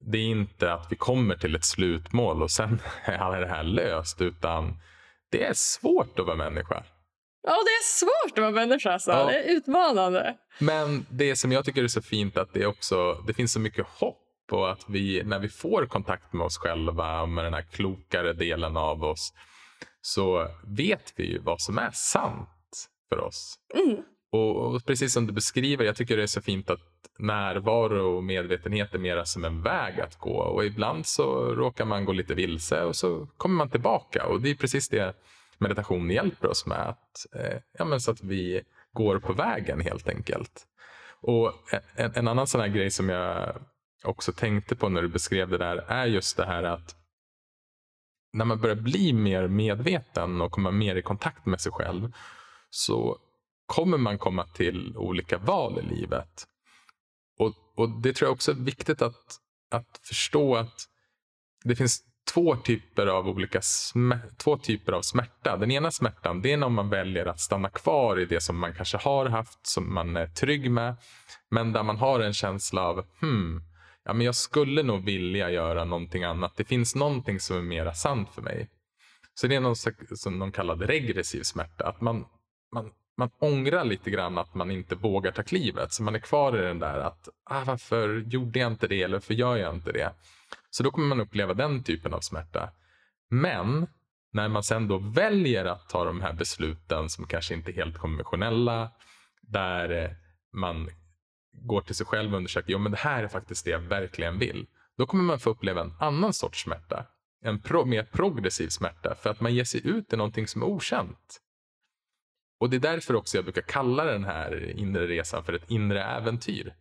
[0.00, 4.20] det är inte att vi kommer till ett slutmål och sen är det här löst
[4.20, 4.78] utan
[5.30, 6.84] det är svårt att vara människa.
[7.42, 8.92] Ja, det är svårt att vara människa.
[8.92, 9.10] Alltså.
[9.10, 9.26] Ja.
[9.26, 10.36] Det är utmanande.
[10.58, 13.86] Men det som jag tycker är så fint att det också det finns så mycket
[13.86, 14.16] hopp
[14.52, 18.76] och att vi när vi får kontakt med oss själva med den här klokare delen
[18.76, 19.32] av oss
[20.02, 23.54] så vet vi ju vad som är sant för oss.
[23.74, 23.96] Mm.
[24.32, 26.80] Och, och, precis som du beskriver, jag tycker det är så fint att
[27.18, 32.04] närvaro och medvetenhet är mera som en väg att gå och ibland så råkar man
[32.04, 35.14] gå lite vilse och så kommer man tillbaka och det är precis det
[35.58, 36.88] meditation hjälper oss med.
[36.88, 40.66] Att, eh, ja, men så att vi går på vägen helt enkelt.
[41.20, 41.52] Och
[41.96, 43.54] en, en annan sån här grej som jag
[44.04, 46.96] också tänkte på när du beskrev det där är just det här att
[48.32, 52.12] när man börjar bli mer medveten och komma mer i kontakt med sig själv
[52.70, 53.18] så
[53.66, 56.46] kommer man komma till olika val i livet.
[57.40, 59.38] Och, och Det tror jag också är viktigt att,
[59.70, 60.86] att förstå att
[61.64, 63.60] det finns två typer av olika
[64.36, 65.56] två typer av smärta.
[65.56, 68.74] Den ena smärtan det är när man väljer att stanna kvar i det som man
[68.74, 70.96] kanske har haft, som man är trygg med.
[71.50, 73.62] Men där man har en känsla av hmm,
[74.04, 76.56] ja, men jag skulle nog vilja göra någonting annat.
[76.56, 78.68] Det finns någonting som är mera sant för mig.
[79.34, 79.76] Så det är någon
[80.16, 81.88] som de kallar regressiv smärta.
[81.88, 82.24] Att man,
[82.74, 85.92] man, man ångrar lite grann att man inte vågar ta klivet.
[85.92, 89.16] Så man är kvar i den där att ah, varför gjorde jag inte det eller
[89.16, 90.12] varför gör jag inte det?
[90.70, 92.70] Så då kommer man uppleva den typen av smärta.
[93.30, 93.86] Men
[94.32, 97.98] när man sen då väljer att ta de här besluten som kanske inte är helt
[97.98, 98.90] konventionella,
[99.42, 100.10] där eh,
[100.52, 100.88] man
[101.52, 104.38] går till sig själv och undersöker, jo men det här är faktiskt det jag verkligen
[104.38, 104.66] vill.
[104.96, 107.06] Då kommer man få uppleva en annan sorts smärta.
[107.42, 110.66] En pro mer progressiv smärta för att man ger sig ut i någonting som är
[110.66, 111.40] okänt.
[112.60, 116.04] Och det är därför också jag brukar kalla den här inre resan för ett inre
[116.04, 116.74] äventyr.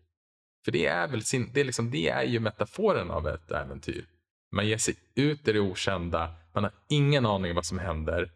[0.66, 4.06] För det är, väl sin, det, är liksom, det är ju metaforen av ett äventyr.
[4.52, 8.32] Man ger sig ut i det okända, man har ingen aning om vad som händer.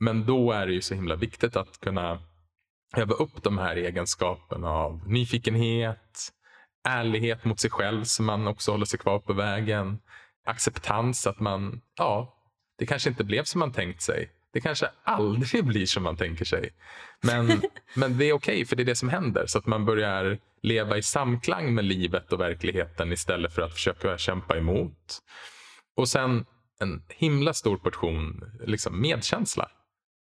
[0.00, 2.22] Men då är det ju så himla viktigt att kunna
[2.96, 6.32] öva upp de här egenskaperna av nyfikenhet,
[6.88, 9.98] ärlighet mot sig själv så man också håller sig kvar på vägen,
[10.44, 12.42] acceptans att man, ja,
[12.78, 14.30] det kanske inte blev som man tänkt sig.
[14.56, 16.70] Det kanske aldrig blir som man tänker sig.
[17.22, 17.62] Men,
[17.94, 19.46] men det är okej, okay, för det är det som händer.
[19.46, 24.18] Så att man börjar leva i samklang med livet och verkligheten istället för att försöka
[24.18, 25.18] kämpa emot.
[25.96, 26.44] Och sen
[26.80, 29.68] en himla stor portion liksom medkänsla.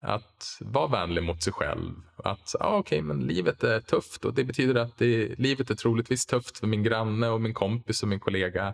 [0.01, 1.93] Att vara vänlig mot sig själv.
[2.17, 5.75] Att ah, okej, okay, men livet är tufft och det betyder att det, livet är
[5.75, 8.73] troligtvis tufft för min granne och min kompis och min kollega.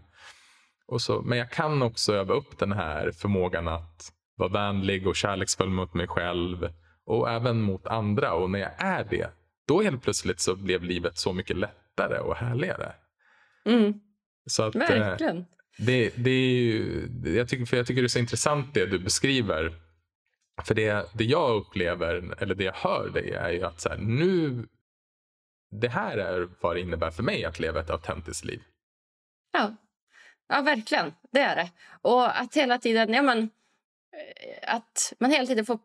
[0.88, 5.16] Och så, men jag kan också öva upp den här förmågan att vara vänlig och
[5.16, 6.70] kärleksfull mot mig själv
[7.06, 8.34] och även mot andra.
[8.34, 9.30] Och när jag är det,
[9.68, 12.94] då helt plötsligt så blev livet så mycket lättare och härligare.
[13.66, 13.94] Mm.
[14.46, 15.46] Så att, eh, Verkligen.
[15.78, 19.00] det, det är ju, jag, tycker, för jag tycker det är så intressant det du
[19.00, 19.74] beskriver.
[20.64, 23.98] För det, det jag upplever, eller det jag hör dig, är ju att så här,
[23.98, 24.66] nu,
[25.72, 28.64] det här är vad det innebär för mig att leva ett autentiskt liv.
[29.54, 29.76] Ja.
[30.48, 31.14] ja, verkligen.
[31.32, 31.72] Det är det.
[32.02, 33.14] Och att hela tiden...
[33.14, 33.50] Ja, men,
[34.14, 35.80] Eh, att man hela tiden får,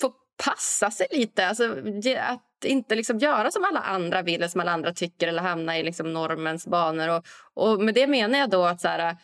[0.00, 0.12] får
[0.44, 1.46] passa sig lite.
[1.46, 1.76] Alltså,
[2.20, 5.78] att inte liksom göra som alla andra vill eller som alla andra tycker eller hamna
[5.78, 7.08] i liksom normens banor.
[7.08, 9.16] Och, och med det menar jag då att, så här, eh,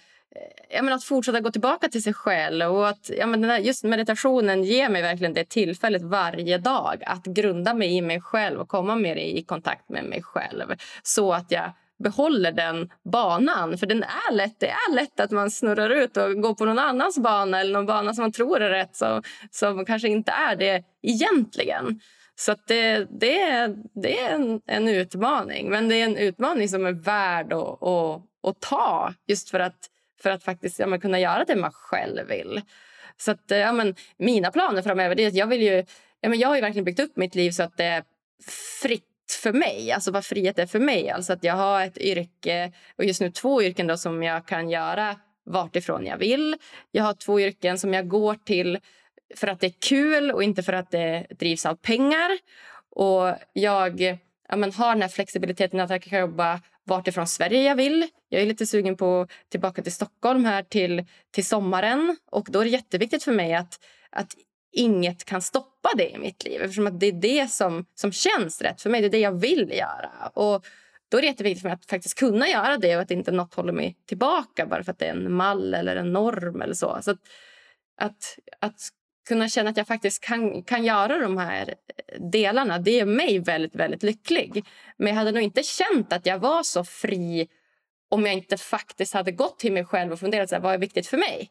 [0.71, 2.77] jag menar, att fortsätta gå tillbaka till sig själv.
[2.77, 7.75] Och att, jag menar, just meditationen ger mig verkligen det tillfället varje dag att grunda
[7.75, 11.73] mig i mig själv och komma mer i kontakt med mig själv så att jag
[12.03, 13.79] behåller den banan.
[13.79, 16.79] För den är lätt, det är lätt att man snurrar ut och går på någon
[16.79, 20.57] annans bana eller någon bana som man tror är rätt som, som kanske inte är
[20.57, 22.01] det egentligen.
[22.37, 25.71] Så att det, det, är, det är en, en utmaning.
[25.71, 29.77] Men det är en utmaning som är värd att, att, att ta just för att,
[30.23, 32.61] för att faktiskt ja, kunna göra det man själv vill.
[33.17, 35.85] Så att, ja, men, mina planer framöver är att jag vill ju...
[36.21, 38.05] Ja, men jag har ju verkligen byggt upp mitt liv så att det är
[38.83, 39.93] fritt för mig.
[39.93, 41.11] Alltså vad frihet är för mig.
[41.11, 44.71] Alltså att jag har ett yrke, och just nu två yrken då, som jag kan
[44.71, 45.17] göra
[45.47, 46.57] vartifrån jag vill.
[46.91, 48.79] Jag har två yrken som jag går till
[49.37, 52.31] för att det är kul och inte för att det drivs av pengar.
[52.91, 54.01] Och jag
[54.49, 58.09] ja, men har den här flexibiliteten att jag kan jobba vartifrån Sverige jag vill.
[58.29, 62.17] Jag är lite sugen på tillbaka till Stockholm här till, till sommaren.
[62.31, 64.35] Och då är det jätteviktigt för mig att, att
[64.73, 66.63] inget kan stoppa det i mitt liv.
[66.63, 69.01] Eftersom att det är det som, som känns rätt för mig.
[69.01, 70.31] Det är det jag vill göra.
[70.35, 70.67] Och
[71.09, 73.55] då är det jätteviktigt för mig att faktiskt kunna göra det och att inte något
[73.55, 76.99] håller mig tillbaka bara för att det är en mall eller en norm eller så.
[77.03, 77.21] så att,
[77.97, 78.81] att, att
[79.29, 81.75] kunna känna att jag faktiskt kan, kan göra de här
[82.33, 84.65] delarna, det gör mig väldigt, väldigt lycklig.
[84.97, 87.49] Men jag hade nog inte känt att jag var så fri
[88.09, 90.79] om jag inte faktiskt hade gått till mig själv och funderat så här, vad är
[90.79, 91.51] viktigt för mig.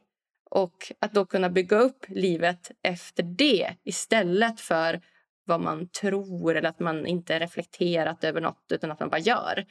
[0.50, 5.02] Och att då kunna bygga upp livet efter det istället för
[5.46, 9.66] vad man tror eller att man inte reflekterat över nåt utan att man bara gör.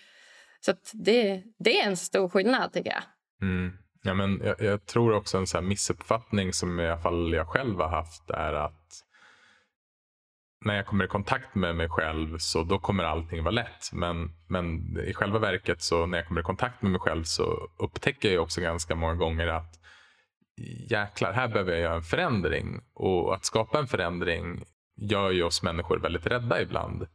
[0.60, 3.02] Så det, det är en stor skillnad, tycker jag.
[3.48, 3.72] Mm.
[4.02, 7.80] Ja, men jag, jag, tror också en så missuppfattning som i alla fall jag själv
[7.80, 9.04] har haft är att
[10.64, 13.92] när jag kommer i kontakt med mig själv så då kommer allting vara lätt.
[13.92, 17.68] Men, men i själva verket så när jag kommer i kontakt med mig själv så
[17.76, 19.80] upptäcker jag också ganska många gånger att
[20.90, 22.80] jäklar, här behöver jag göra en förändring.
[22.94, 24.64] Och att skapa en förändring
[24.96, 27.06] gör ju oss människor väldigt rädda ibland.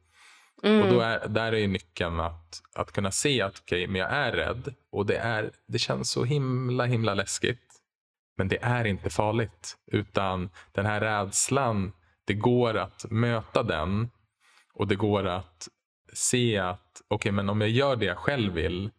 [0.64, 0.82] Mm.
[0.82, 4.12] Och då är, där är nyckeln att, att kunna se att okej, okay, men jag
[4.12, 7.70] är rädd och det, är, det känns så himla himla läskigt.
[8.38, 9.78] Men det är inte farligt.
[9.92, 11.92] Utan den här rädslan,
[12.26, 14.10] det går att möta den
[14.74, 15.68] och det går att
[16.14, 18.92] se att okej, okay, men om jag gör det jag själv vill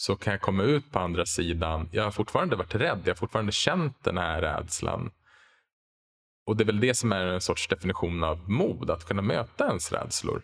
[0.00, 1.88] så kan jag komma ut på andra sidan.
[1.92, 5.10] Jag har fortfarande varit rädd, jag har fortfarande känt den här rädslan.
[6.46, 9.68] Och det är väl det som är en sorts definition av mod, att kunna möta
[9.68, 10.42] ens rädslor.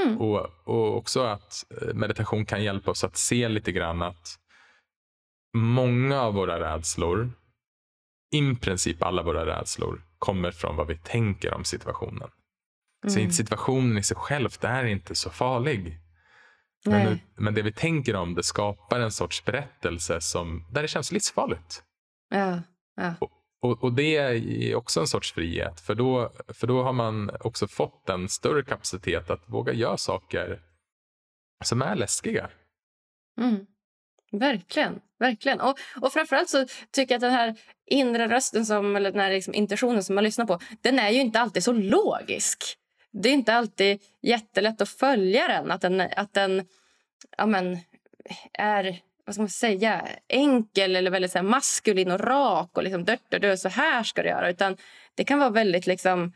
[0.00, 0.20] Mm.
[0.20, 4.38] Och, och också att eh, meditation kan hjälpa oss att se lite grann att
[5.56, 7.30] många av våra rädslor,
[8.34, 12.30] i princip alla våra rädslor, kommer från vad vi tänker om situationen.
[13.06, 13.30] Mm.
[13.30, 15.98] Så situationen i sig själv är inte så farlig.
[16.84, 21.12] Men, men, det vi tänker om det skapar en sorts berättelse som, där det känns
[21.12, 21.82] livsfarligt.
[22.30, 22.62] Ja,
[22.96, 23.14] ja.
[23.20, 25.80] Och, och, och, det är också en sorts frihet.
[25.80, 30.60] För då, för då har man också fått en större kapacitet att våga göra saker
[31.64, 32.50] som är läskiga.
[33.40, 33.66] Mm.
[34.32, 35.00] Verkligen.
[35.18, 35.60] verkligen.
[35.60, 39.30] Och, och framförallt så tycker jag att den här inre rösten, som, eller den här
[39.30, 42.78] liksom intentionen som man lyssnar på, den är ju inte alltid så logisk.
[43.12, 45.70] Det är inte alltid jättelätt att följa den.
[45.70, 46.66] Att den, att den
[47.36, 47.78] ja, men,
[48.52, 53.04] är vad ska man säga, enkel eller väldigt så här, maskulin och rak och liksom
[53.04, 54.50] dört och dött, så här ska du göra.
[54.50, 54.76] Utan
[55.14, 56.32] det kan vara väldigt liksom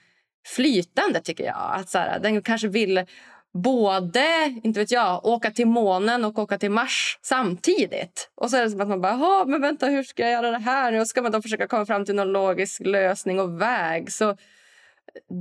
[0.47, 1.73] flytande tycker jag.
[1.75, 3.07] Att så här, den kanske vill
[3.53, 8.31] både inte vet jag, åka till månen och åka till Mars samtidigt.
[8.35, 10.59] Och så är det som att man bara, men vänta, hur ska jag göra det
[10.59, 11.01] här?
[11.01, 14.13] Och ska man då försöka komma fram till någon logisk lösning och väg.
[14.13, 14.37] Så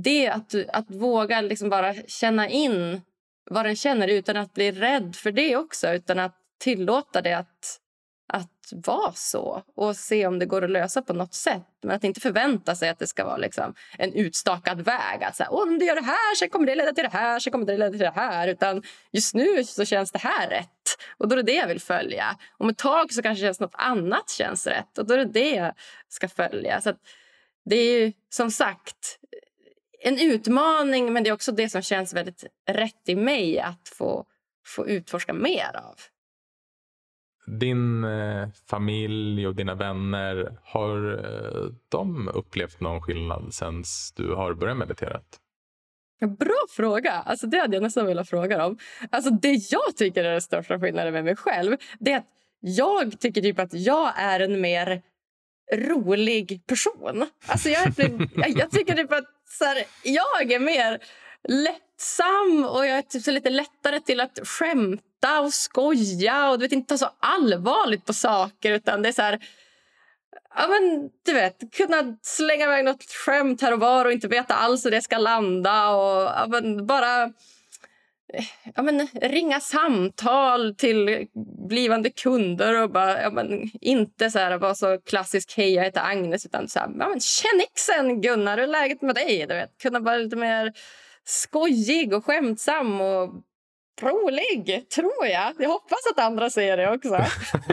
[0.04, 3.00] det att, att våga liksom bara känna in
[3.50, 5.88] vad den känner utan att bli rädd för det också.
[5.88, 7.78] Utan att tillåta det att,
[8.28, 11.66] att vara så och se om det går att lösa på något sätt.
[11.82, 15.24] Men att inte förvänta sig att det ska vara liksom en utstakad väg.
[15.24, 17.40] Att så här, om du gör det här, så kommer det leda till det här,
[17.40, 18.48] så kommer det leda till det här.
[18.48, 18.82] Utan
[19.12, 20.68] just nu så känns det här rätt.
[21.18, 22.36] Och då är det det jag vill följa.
[22.58, 24.98] Om ett tag så kanske känns något annat känns rätt.
[24.98, 25.74] Och då är det det jag
[26.08, 26.80] ska följa.
[26.80, 26.92] Så
[27.64, 29.18] det är ju som sagt
[30.04, 34.24] en utmaning, men det är också det som känns väldigt rätt i mig att få,
[34.66, 35.94] få utforska mer av.
[37.46, 43.84] din eh, familj och dina vänner, har eh, de upplevt någon skillnad sen
[44.16, 45.20] du har börjat meditera?
[46.38, 47.12] Bra fråga!
[47.12, 48.78] Alltså det hade jag nästan velat fråga dem.
[49.10, 52.26] Alltså det jag tycker är den största skillnaden med mig själv det är att
[52.60, 55.02] jag tycker typ att jag är en mer
[55.72, 57.26] rolig person.
[57.46, 59.24] Alltså jag, jag, jag tycker typ att
[59.58, 60.98] så här, jag är mer
[61.48, 66.64] lättsam och jag är typ så lite lättare till att skämta och skoja och du
[66.64, 68.72] vet, inte ta så allvarligt på saker.
[68.72, 69.38] utan det är så här,
[70.54, 74.54] ja, men, du vet, kunna slänga iväg något skämt här och var och inte veta
[74.54, 75.88] alls hur det ska landa.
[75.88, 77.32] Och, ja, men, bara
[78.74, 81.26] ja, men, ringa samtal till
[81.68, 86.02] blivande kunder och bara, ja, men, inte så här, vara så klassisk hej jag heter
[86.04, 89.46] Agnes utan så här, ja, men, tjenixen Gunnar, hur är läget med dig?
[89.48, 90.72] Du vet, kunna vara lite mer
[91.24, 93.30] skojig och skämtsam och
[94.00, 95.54] rolig, tror jag.
[95.58, 97.10] Jag hoppas att andra ser det också.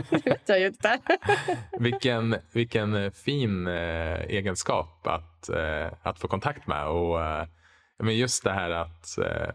[0.10, 0.99] det vet jag ju inte.
[1.80, 6.88] vilken, vilken fin eh, egenskap att, eh, att få kontakt med.
[6.88, 7.47] Och, eh,
[8.03, 9.49] men just det här att, eh,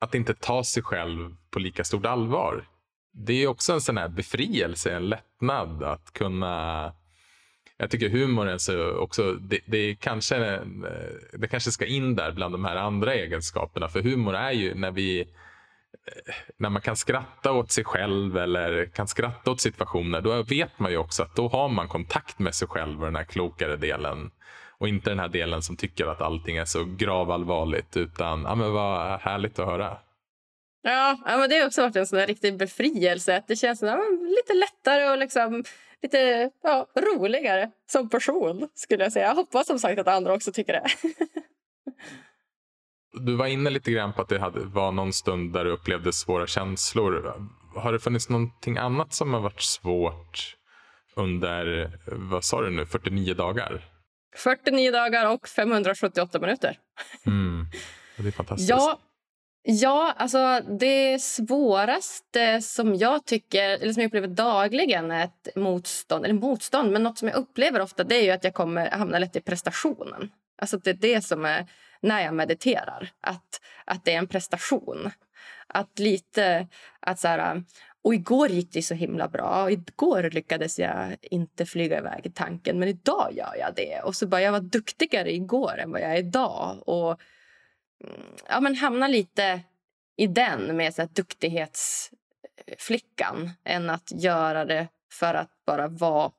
[0.00, 2.64] att inte ta sig själv på lika stort allvar.
[3.12, 6.92] Det är också en sån här befrielse, en lättnad att kunna
[7.76, 10.60] jag tycker humorn så också, det, det, kanske,
[11.32, 13.88] det kanske ska in där bland de här andra egenskaperna.
[13.88, 15.28] För humor är ju när vi
[16.56, 20.90] när man kan skratta åt sig själv eller kan skratta åt situationer, då vet man
[20.90, 24.30] ju också att då har man kontakt med sig själv och den här klokare delen.
[24.80, 28.72] Och inte den här delen som tycker att allting är så gravallvarligt, utan ja, men
[28.72, 29.98] vad härligt att höra.
[30.82, 33.42] Ja, men det har också varit en sån riktig befrielse.
[33.46, 34.00] det känns ja,
[34.36, 35.64] lite lättare och liksom
[36.02, 38.68] lite ja, roligare som person.
[38.74, 39.26] skulle Jag säga.
[39.26, 40.86] Jag hoppas som sagt att andra också tycker det.
[43.12, 46.12] Du var inne lite grann på att det hade, var någon stund där du upplevde
[46.12, 47.34] svåra känslor.
[47.74, 50.56] Har det funnits någonting annat som har varit svårt
[51.16, 53.84] under, vad sa du nu, 49 dagar?
[54.36, 56.78] 49 dagar och 578 minuter.
[57.26, 57.66] Mm.
[58.16, 58.70] Det är fantastiskt.
[58.70, 59.00] Ja,
[59.62, 66.24] ja, alltså det svåraste som jag tycker, eller som jag upplever dagligen är ett motstånd,
[66.24, 69.18] eller motstånd, men något som jag upplever ofta det är ju att jag kommer hamna
[69.18, 70.30] lätt i prestationen.
[70.58, 71.66] Alltså det är det som är
[72.02, 73.10] när jag mediterar.
[73.20, 75.10] Att, att det är en prestation.
[75.66, 76.68] Att lite...
[77.00, 77.62] att så här,
[78.02, 79.70] och igår gick det så himla bra.
[79.70, 84.00] Igår lyckades jag inte flyga iväg i tanken, men idag gör jag det.
[84.00, 86.88] Och så bara, Jag var duktigare igår än vad jag är idag.
[86.88, 87.20] Och
[88.04, 89.60] mm, ja, men hamna lite
[90.16, 96.32] i den med så här, duktighetsflickan än att göra det för att bara vara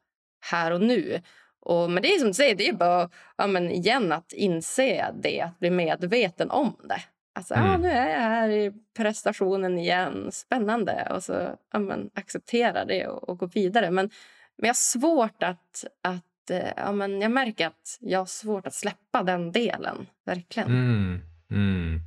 [0.52, 1.22] här och nu.
[1.60, 5.12] Och, men det är som du säger, det är bara ja, men igen att inse
[5.24, 7.02] det, att bli medveten om det.
[7.42, 7.72] Alltså, mm.
[7.72, 11.08] ja, nu är jag här i prestationen igen, spännande.
[11.16, 13.92] Och så ja, men, acceptera det och, och, gå vidare.
[13.92, 14.10] Men,
[14.58, 18.68] men jag har svårt att, att eh, ja, men jag märker att jag har svårt
[18.68, 20.70] att släppa den delen, verkligen.
[20.70, 21.20] Mm.
[21.52, 22.00] Mm.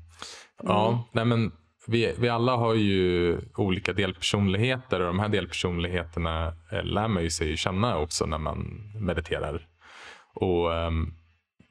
[0.63, 1.01] Ja, mm.
[1.13, 1.53] nej men
[1.87, 7.31] vi, vi alla har ju olika delpersonligheter och de här delpersonligheterna eh, lär man ju
[7.31, 9.69] sig känna också när man mediterar.
[10.35, 11.15] Och um,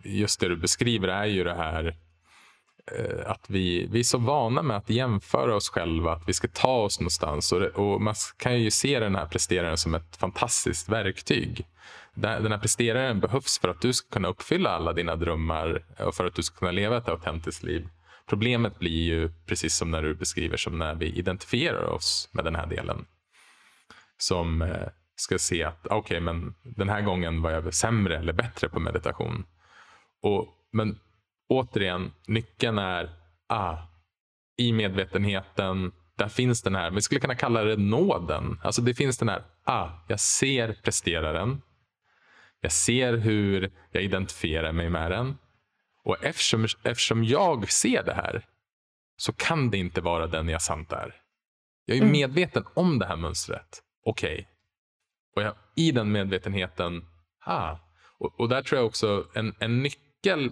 [0.03, 1.95] just det du beskriver är ju det här
[2.91, 6.47] Eh, att vi, vi är så vana med att jämföra oss själva, att vi ska
[6.47, 7.51] ta oss någonstans.
[7.51, 11.65] Och, det, och man kan ju se den här presteraren som ett fantastiskt verktyg.
[12.15, 16.15] Den här presteraren behövs för att du ska kunna uppfylla alla dina drömmar eh, och
[16.15, 17.87] för att du ska kunna leva ett autentiskt liv.
[18.25, 22.55] Problemet blir ju, precis som när du beskriver, som när vi identifierar oss med den
[22.55, 23.05] här delen.
[24.17, 28.33] Som eh, ska se att okej, okay, men den här gången var jag sämre eller
[28.33, 29.45] bättre på meditation.
[30.21, 30.99] Och, men
[31.49, 33.09] återigen, nyckeln är
[33.49, 33.77] ah,
[34.57, 38.59] i medvetenheten, där finns den här, vi skulle kunna kalla det nåden.
[38.63, 41.61] Alltså det finns den här, ah, jag ser presteraren.
[42.61, 45.37] Jag ser hur jag identifierar mig med den.
[46.03, 48.45] Och eftersom, eftersom jag ser det här
[49.17, 51.15] så kan det inte vara den jag sant är.
[51.85, 52.11] Jag är mm.
[52.11, 53.83] medveten om det här mönstret.
[54.05, 54.33] Okej.
[54.33, 54.45] Okay.
[55.35, 57.05] Och jag, i den medvetenheten,
[57.45, 57.77] ah.
[58.19, 60.02] Och, och, där tror jag också en, en nyckel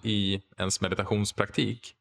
[0.03, 1.95] i ens meditationspraktik.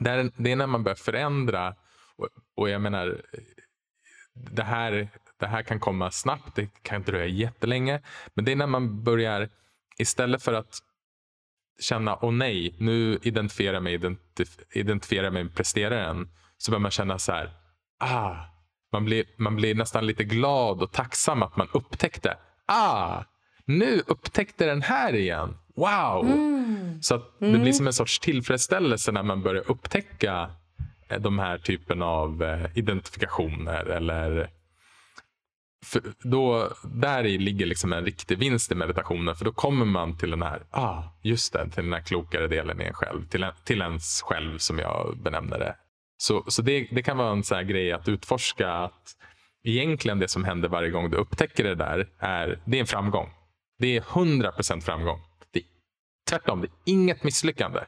[0.00, 1.74] Det är, det är när man börjar förändra.
[2.16, 3.22] Och, och jag menar,
[4.32, 5.08] det här,
[5.40, 8.02] det här kan komma snabbt, det kan dröja jättelänge.
[8.34, 9.48] Men det är när man börjar,
[9.98, 10.78] istället för att
[11.80, 16.28] känna, åh nej, nu identifierar jag mig, identif identifierar mig med presteraren.
[16.58, 17.50] Så börjar man känna så här,
[17.98, 18.36] ah,
[18.92, 23.22] man blir, man blir nästan lite glad och tacksam att man upptäckte, ah,
[23.64, 25.56] nu upptäckte den här igen.
[25.76, 26.26] Wow!
[26.26, 26.55] Mm.
[27.00, 27.72] Så att det blir mm.
[27.72, 30.50] som en sorts tillfredsställelse när man börjar upptäcka
[31.08, 34.50] eh, de här typen av eh, identifikationer eller
[35.86, 39.36] för då, där i ligger liksom en riktig vinst i meditationen.
[39.36, 42.80] För då kommer man till den här, ah, just det, till den här klokare delen
[42.80, 43.28] i en själv.
[43.28, 45.76] Till, en, till ens själv som jag benämner det.
[46.18, 49.16] Så, så det, det kan vara en sån grej att utforska att
[49.64, 53.30] egentligen det som händer varje gång du upptäcker det där är, det är en framgång.
[53.78, 55.20] Det är 100% framgång.
[56.28, 57.80] Tvärtom, det är inget misslyckande.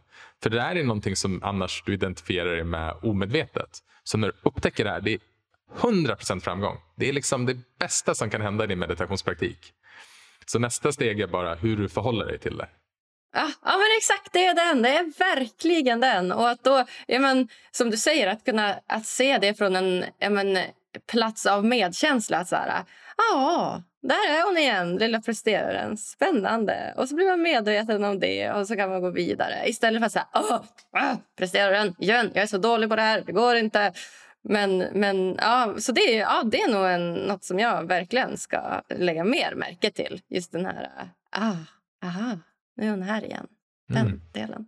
[0.42, 3.78] För det där är någonting som annars du identifierar dig med omedvetet.
[4.04, 5.20] Så när du upptäcker det här, det är
[5.76, 6.76] 100% framgång.
[6.96, 9.72] Det är liksom det bästa som kan hända i din meditationspraktik.
[10.46, 12.68] Så nästa steg är bara hur du förhåller dig till det.
[13.34, 14.82] Ja, ja men exakt det är den.
[14.82, 16.32] Det är verkligen den.
[16.32, 20.04] Och att då, ja, men, som du säger, att kunna att se det från en
[20.18, 20.58] ja, men,
[21.10, 22.44] plats av medkänsla.
[22.44, 22.84] Så här,
[23.18, 25.96] ja, där är hon igen, lilla presteraren.
[25.96, 26.94] Spännande.
[26.96, 29.68] Och så blir man medveten om det och så kan man gå vidare.
[29.68, 30.60] Istället för att säga, åh,
[30.92, 33.92] ah, presteraren igen, jag är så dålig på det här, det går inte.
[34.42, 38.38] Men, men ja, så det, är, ja, det är nog en, något som jag verkligen
[38.38, 40.20] ska lägga mer märke till.
[40.28, 40.88] Just den här,
[41.30, 41.54] ah,
[42.04, 42.38] aha,
[42.76, 43.46] nu är hon här igen.
[43.88, 44.20] Den mm.
[44.32, 44.66] delen.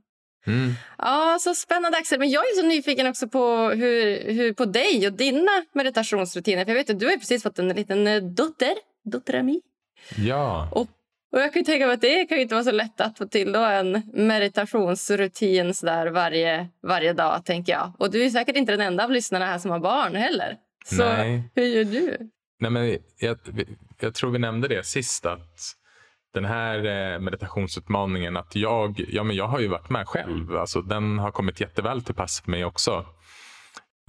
[0.51, 0.75] Mm.
[0.99, 2.19] Ja, så spännande Axel.
[2.19, 6.65] Men jag är så nyfiken också på, hur, hur, på dig och dina meditationsrutiner.
[6.65, 8.75] För jag vet att du har precis fått en liten eh, dotter,
[9.05, 9.61] dotterami.
[10.17, 10.69] Ja.
[10.73, 10.89] Och,
[11.33, 13.53] och jag kan tänka mig att det kan inte vara så lätt att få till
[13.53, 17.45] då en meditationsrutin så där varje, varje dag.
[17.45, 17.93] tänker jag.
[17.99, 20.57] Och du är säkert inte den enda av lyssnarna här som har barn heller.
[20.85, 21.43] Så Nej.
[21.55, 22.31] hur gör du?
[22.61, 23.39] Nej, men jag,
[24.01, 25.80] jag tror vi nämnde det sist att
[26.35, 30.57] den här eh, meditationsutmaningen att jag, ja, men jag har ju varit med själv.
[30.57, 33.07] Alltså, den har kommit jätteväl till pass för mig också.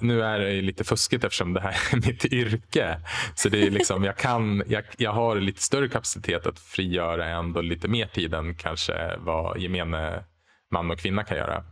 [0.02, 3.00] Nu är det lite fuskigt eftersom det här är mitt yrke.
[3.36, 7.62] Så det är liksom, jag, kan, jag, jag har lite större kapacitet att frigöra ändå
[7.62, 10.24] lite mer tid än kanske vad gemene
[10.72, 11.64] man och kvinna kan göra.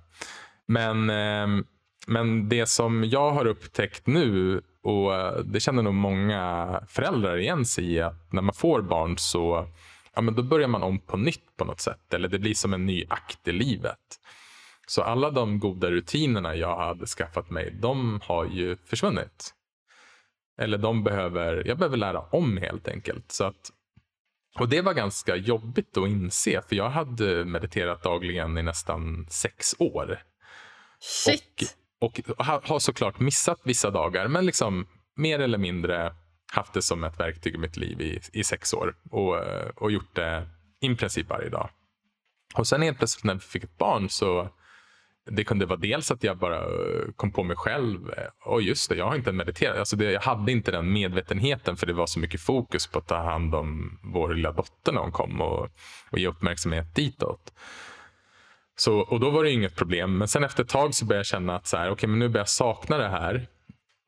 [0.68, 1.66] Men, ehm,
[2.08, 5.12] men det som jag har upptäckt nu och
[5.46, 9.68] det känner nog många föräldrar igen sig i att när man får barn så
[10.16, 12.14] ja, men då börjar man om på nytt på något sätt.
[12.14, 14.20] Eller det blir som en ny akt i livet.
[14.88, 19.54] Så alla de goda rutinerna jag hade skaffat mig, de har ju försvunnit.
[20.62, 23.32] Eller de behöver, jag behöver lära om helt enkelt.
[23.32, 23.72] Så att,
[24.60, 29.76] och det var ganska jobbigt att inse, för jag hade mediterat dagligen i nästan sex
[29.80, 30.20] år.
[31.00, 31.78] Shit!
[32.02, 36.16] Och, och har såklart missat vissa dagar, men liksom mer eller mindre
[36.52, 39.92] haft det som ett verktyg i mitt liv i, i sex år och, eh, och
[39.92, 40.48] gjort det
[40.82, 41.70] i princip varje dag.
[42.56, 44.50] Och sen helt plötsligt när vi fick ett barn så
[45.32, 48.10] det kunde vara dels att jag bara eh, kom på mig själv.
[48.10, 49.78] Eh, och just det, jag har inte mediterat.
[49.78, 53.08] Alltså det, jag hade inte den medvetenheten för det var så mycket fokus på att
[53.08, 55.70] ta hand om vår lilla dotter när hon kom och,
[56.10, 57.54] och ge uppmärksamhet ditåt.
[58.76, 60.18] Så, och då var det inget problem.
[60.18, 62.28] Men sen efter ett tag så började jag känna att så här, okay, men nu
[62.28, 63.48] börjar jag sakna det här.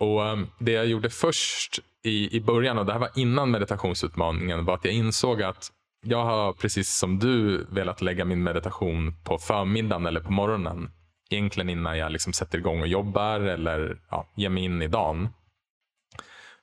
[0.01, 4.65] Och um, Det jag gjorde först i, i början, och det här var innan meditationsutmaningen,
[4.65, 5.71] var att jag insåg att
[6.03, 10.91] jag har precis som du velat lägga min meditation på förmiddagen eller på morgonen.
[11.29, 15.29] Egentligen innan jag liksom sätter igång och jobbar eller ja, ger mig in i dagen.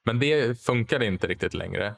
[0.04, 1.94] Men det funkade inte riktigt längre.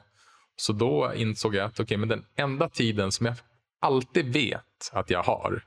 [0.55, 3.35] Så då insåg jag att okay, men den enda tiden som jag
[3.81, 5.63] alltid vet att jag har,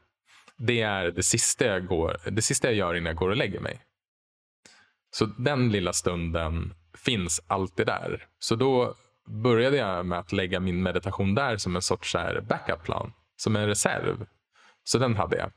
[0.56, 3.60] det är det sista jag, går, det sista jag gör innan jag går och lägger
[3.60, 3.83] mig.
[5.14, 8.26] Så den lilla stunden finns alltid där.
[8.38, 8.94] Så då
[9.26, 12.16] började jag med att lägga min meditation där som en sorts
[12.48, 13.12] backup-plan.
[13.36, 14.26] Som en reserv.
[14.84, 15.50] Så den hade jag.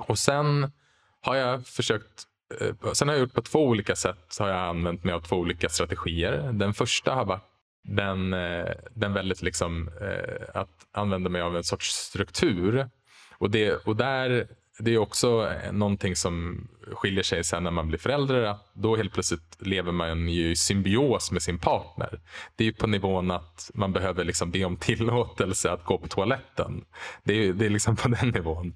[0.00, 0.72] Och sen
[1.20, 2.24] har jag försökt
[2.60, 4.36] eh, Sen har jag gjort på två olika sätt.
[4.38, 6.52] har jag använt mig av två olika strategier.
[6.52, 7.50] Den första har varit
[7.84, 12.90] den, eh, den väldigt liksom, eh, att använda mig av en sorts struktur.
[13.38, 14.48] Och, det, och där
[14.78, 18.42] det är också eh, någonting som skiljer sig sen när man blir förälder.
[18.42, 22.20] Att då helt plötsligt lever man ju i symbios med sin partner.
[22.56, 26.08] Det är ju på nivån att man behöver liksom be om tillåtelse att gå på
[26.08, 26.84] toaletten.
[27.24, 28.74] Det är, det är liksom på den nivån.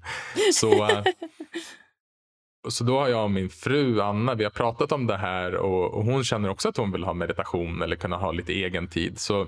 [0.53, 1.03] Så, eh,
[2.69, 5.93] så då har jag och min fru Anna vi har pratat om det här och,
[5.93, 9.19] och hon känner också att hon vill ha meditation eller kunna ha lite egen tid.
[9.19, 9.47] Så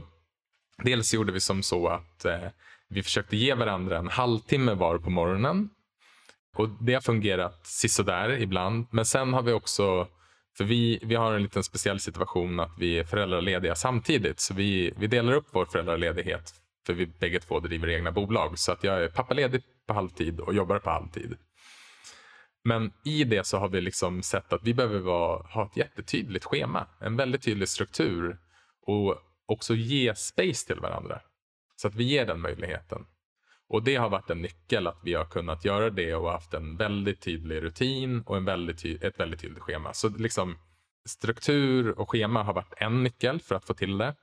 [0.84, 2.48] dels gjorde vi som så att eh,
[2.90, 5.70] vi försökte ge varandra en halvtimme var på morgonen
[6.60, 8.88] och Det har fungerat sisådär ibland.
[8.92, 10.08] Men sen har vi också,
[10.58, 14.40] för vi, vi har en liten speciell situation att vi är föräldralediga samtidigt.
[14.40, 16.54] Så vi, vi delar upp vår föräldraledighet
[16.86, 18.60] för vi bägge två driver egna bolag.
[18.60, 21.38] Så att jag är pappaledig på halvtid och jobbar på halvtid.
[22.64, 26.46] Men i det så har vi liksom sett att vi behöver vara, ha ett jättetydligt
[26.46, 26.88] schema.
[27.00, 28.38] En väldigt tydlig struktur
[28.82, 31.22] och också ge space till varandra.
[31.76, 33.06] Så att vi ger den möjligheten.
[33.70, 36.78] Och det har varit en nyckel att vi har kunnat göra det och haft en
[36.78, 39.94] väldigt tydlig rutin och en väldigt ett väldigt tydligt schema.
[39.94, 40.58] Så liksom
[41.06, 44.16] struktur och schema har varit en nyckel för att få till det.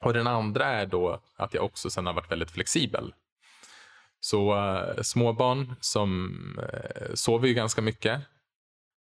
[0.00, 3.14] Och den andra är då att jag också sen har varit väldigt flexibel.
[4.20, 8.20] Så eh, uh, småbarn som uh, sover ju ganska mycket.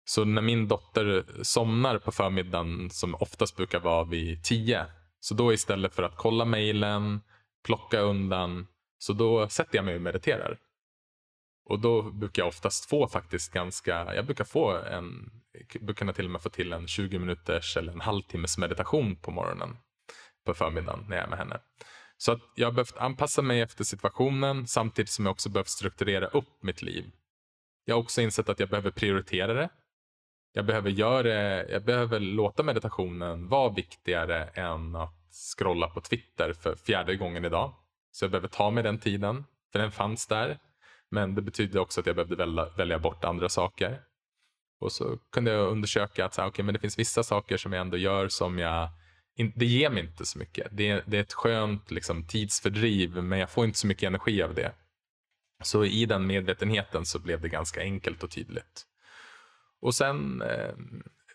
[0.04, 4.86] Så när min dotter somnar på förmiddagen, som oftast brukar vara vid tio,
[5.20, 7.20] så då istället för att kolla mejlen,
[7.64, 8.66] plocka undan,
[8.98, 10.58] så då sätter jag mig och mediterar.
[11.64, 15.30] Och då brukar jag oftast få faktiskt ganska, jag brukar få en,
[15.80, 19.76] brukar till och med få till en 20 minuters eller en halvtimmes meditation på morgonen
[20.44, 21.60] på förmiddagen när jag är med henne.
[22.16, 26.26] Så att jag har behövt anpassa mig efter situationen samtidigt som jag också behövt strukturera
[26.26, 27.10] upp mitt liv.
[27.84, 29.68] Jag har också insett att jag behöver prioritera det.
[30.52, 35.14] Jag behöver, göra, jag behöver låta meditationen vara viktigare än att
[35.56, 37.74] scrolla på Twitter för fjärde gången idag.
[38.18, 40.58] Så jag behöver ta mig den tiden, för den fanns där.
[41.10, 44.00] Men det betydde också att jag behövde välja, välja bort andra saker.
[44.80, 47.72] Och så kunde jag undersöka att så här, okay, men det finns vissa saker som
[47.72, 48.88] jag ändå gör som jag
[49.54, 50.68] det ger mig inte så mycket.
[50.70, 54.42] Det är, det är ett skönt liksom, tidsfördriv men jag får inte så mycket energi
[54.42, 54.72] av det.
[55.62, 58.86] Så i den medvetenheten så blev det ganska enkelt och tydligt.
[59.80, 60.74] Och sen eh,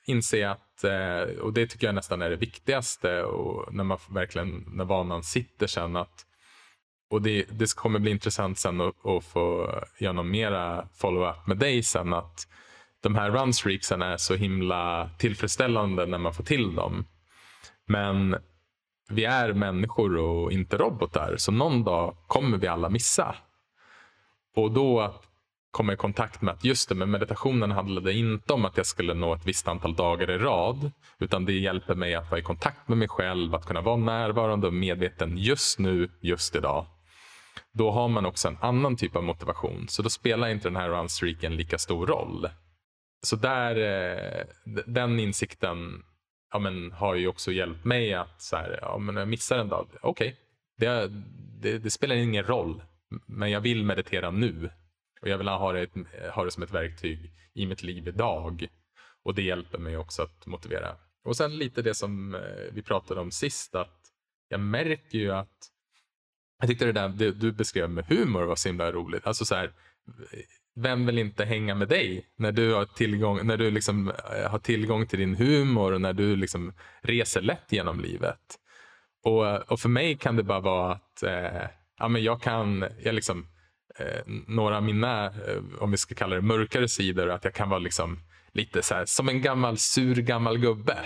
[0.06, 4.00] inser jag att, eh, och det tycker jag nästan är det viktigaste, och när man
[4.10, 6.26] verkligen, när vanan sitter sen att
[7.14, 11.58] och det, det kommer bli intressant sen att, att få göra någon mera follow-up med
[11.58, 12.14] dig sen.
[12.14, 12.48] Att
[13.02, 17.06] de här runstreaksen är så himla tillfredsställande när man får till dem.
[17.88, 18.36] Men
[19.10, 21.36] vi är människor och inte robotar.
[21.38, 23.36] Så någon dag kommer vi alla missa.
[24.56, 25.24] Och då att
[25.72, 29.14] komma i kontakt med att just det, men meditationen handlade inte om att jag skulle
[29.14, 30.92] nå ett visst antal dagar i rad.
[31.20, 34.68] Utan det hjälper mig att vara i kontakt med mig själv, att kunna vara närvarande
[34.68, 36.86] och medveten just nu, just idag.
[37.72, 39.88] Då har man också en annan typ av motivation.
[39.88, 42.50] Så då spelar inte den här runstreaken lika stor roll.
[43.24, 44.46] Så där, eh,
[44.86, 46.04] den insikten
[46.52, 49.70] ja, men, har ju också hjälpt mig att så här, ja, men jag missar en
[49.70, 50.34] dag, okej, okay,
[50.78, 51.08] det,
[51.62, 52.84] det, det, spelar ingen roll.
[53.26, 54.70] Men jag vill meditera nu.
[55.22, 55.90] Och jag vill ha det,
[56.34, 58.68] ha det som ett verktyg i mitt liv idag.
[59.24, 60.96] Och det hjälper mig också att motivera.
[61.24, 62.42] Och sen lite det som eh,
[62.72, 64.00] vi pratade om sist, att
[64.48, 65.70] jag märker ju att
[66.64, 69.28] jag tyckte det där det du beskrev med humor var så himla roligt.
[69.28, 69.72] Alltså så här,
[70.76, 74.60] vem vill inte hänga med dig när du har tillgång, när du liksom eh, har
[74.60, 78.40] tillgång till din humor och när du liksom reser lätt genom livet.
[79.24, 81.68] Och, och för mig kan det bara vara att eh,
[82.00, 83.48] ja, men jag kan, jag liksom,
[84.00, 87.70] eh, några av mina, eh, om vi ska kalla det mörkare sidor, att jag kan
[87.70, 88.20] vara liksom
[88.54, 90.98] lite så här, som en gammal sur gammal gubbe.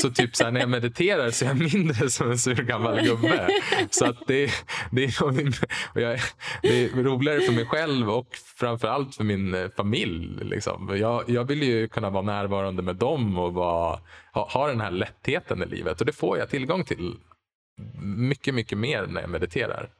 [0.00, 3.00] Så typ så här, när jag mediterar så är jag mindre som en sur gammal
[3.04, 3.48] gubbe.
[3.90, 4.50] Så att det,
[4.90, 6.20] det, är,
[6.62, 10.44] det är roligare för mig själv och framförallt för min eh, familj.
[10.44, 10.96] Liksom.
[10.96, 14.00] Jag, jag vill ju kunna vara närvarande med dem och vara,
[14.32, 16.00] ha, ha den här lättheten i livet.
[16.00, 17.14] Och det får jag tillgång till
[18.02, 19.90] mycket, mycket mer när jag mediterar.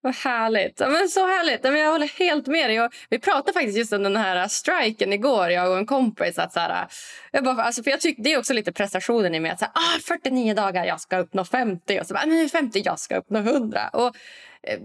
[0.00, 0.78] Vad härligt.
[0.78, 1.62] men så härligt.
[1.62, 2.88] men jag håller helt med dig.
[3.10, 6.38] vi pratade faktiskt just om den här äh, striken igår, jag och en kompis.
[6.38, 6.88] Att så här, äh,
[7.32, 9.50] jag bara, alltså, för jag tyck, Det är också lite prestationen i mig.
[9.50, 12.00] Att så här, ah, 49 dagar, jag ska uppnå 50.
[12.00, 13.88] Och så bara, men 50, jag ska uppnå 100.
[13.92, 14.16] Och,
[14.62, 14.78] eh,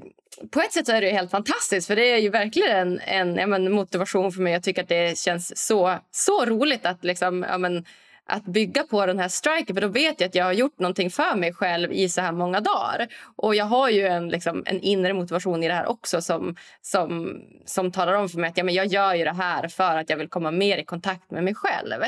[0.52, 1.88] på ett sätt är det helt fantastiskt.
[1.88, 4.54] För Det är ju verkligen en, en men, motivation för mig.
[4.54, 7.86] Jag tycker att det känns så, så roligt att liksom, ja, men,
[8.26, 9.76] att bygga på den här striken.
[9.76, 12.32] För då vet jag att jag har gjort någonting för mig själv i så här
[12.32, 13.08] många dagar.
[13.36, 17.42] Och jag har ju en, liksom, en inre motivation i det här också som, som,
[17.66, 20.10] som talar om för mig att ja, men jag gör ju det här för att
[20.10, 22.02] jag vill komma mer i kontakt med mig själv.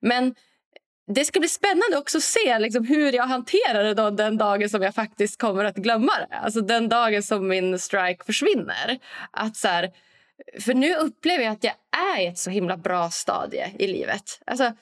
[0.00, 0.34] Men
[1.14, 4.82] det ska bli spännande också att se liksom, hur jag hanterar det den dagen som
[4.82, 6.36] jag faktiskt kommer att glömma det.
[6.36, 8.98] Alltså den dagen som min strike försvinner.
[9.30, 9.90] Att så här,
[10.60, 11.74] för nu upplever jag att jag
[12.16, 14.40] är i ett så himla bra stadie i livet.
[14.46, 14.72] Alltså,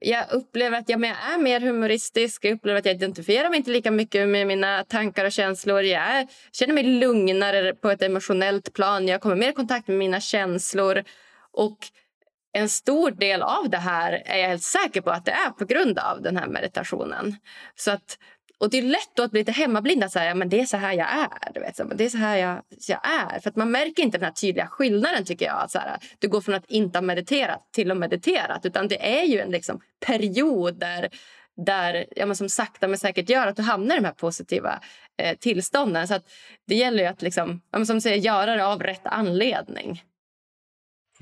[0.00, 2.44] jag upplever att jag är mer humoristisk.
[2.44, 5.82] Jag upplever att jag identifierar mig inte lika mycket med mina tankar och känslor.
[5.82, 9.08] Jag är, känner mig lugnare på ett emotionellt plan.
[9.08, 11.04] Jag kommer mer i kontakt med mina känslor.
[11.52, 11.78] Och
[12.52, 15.64] en stor del av det här är jag helt säker på att det är på
[15.64, 17.36] grund av den här meditationen.
[17.74, 18.18] Så att
[18.60, 20.04] och det är lätt att bli lite hemmablind.
[20.04, 21.52] Att säga, men det är så här jag är.
[21.54, 23.40] Du vet, så, det är så här jag, jag är.
[23.40, 25.62] För att man märker inte den här tydliga skillnaden tycker jag.
[25.62, 28.66] Att så här, du går från att inte ha mediterat till att mediterat.
[28.66, 31.08] Utan det är ju en liksom, period där,
[31.66, 34.80] där ja, men som sakta men säkert gör att du hamnar i de här positiva
[35.22, 36.08] eh, tillstånden.
[36.08, 36.24] Så att
[36.66, 40.02] det gäller ju att liksom, ja, som säger, göra det av rätt anledning.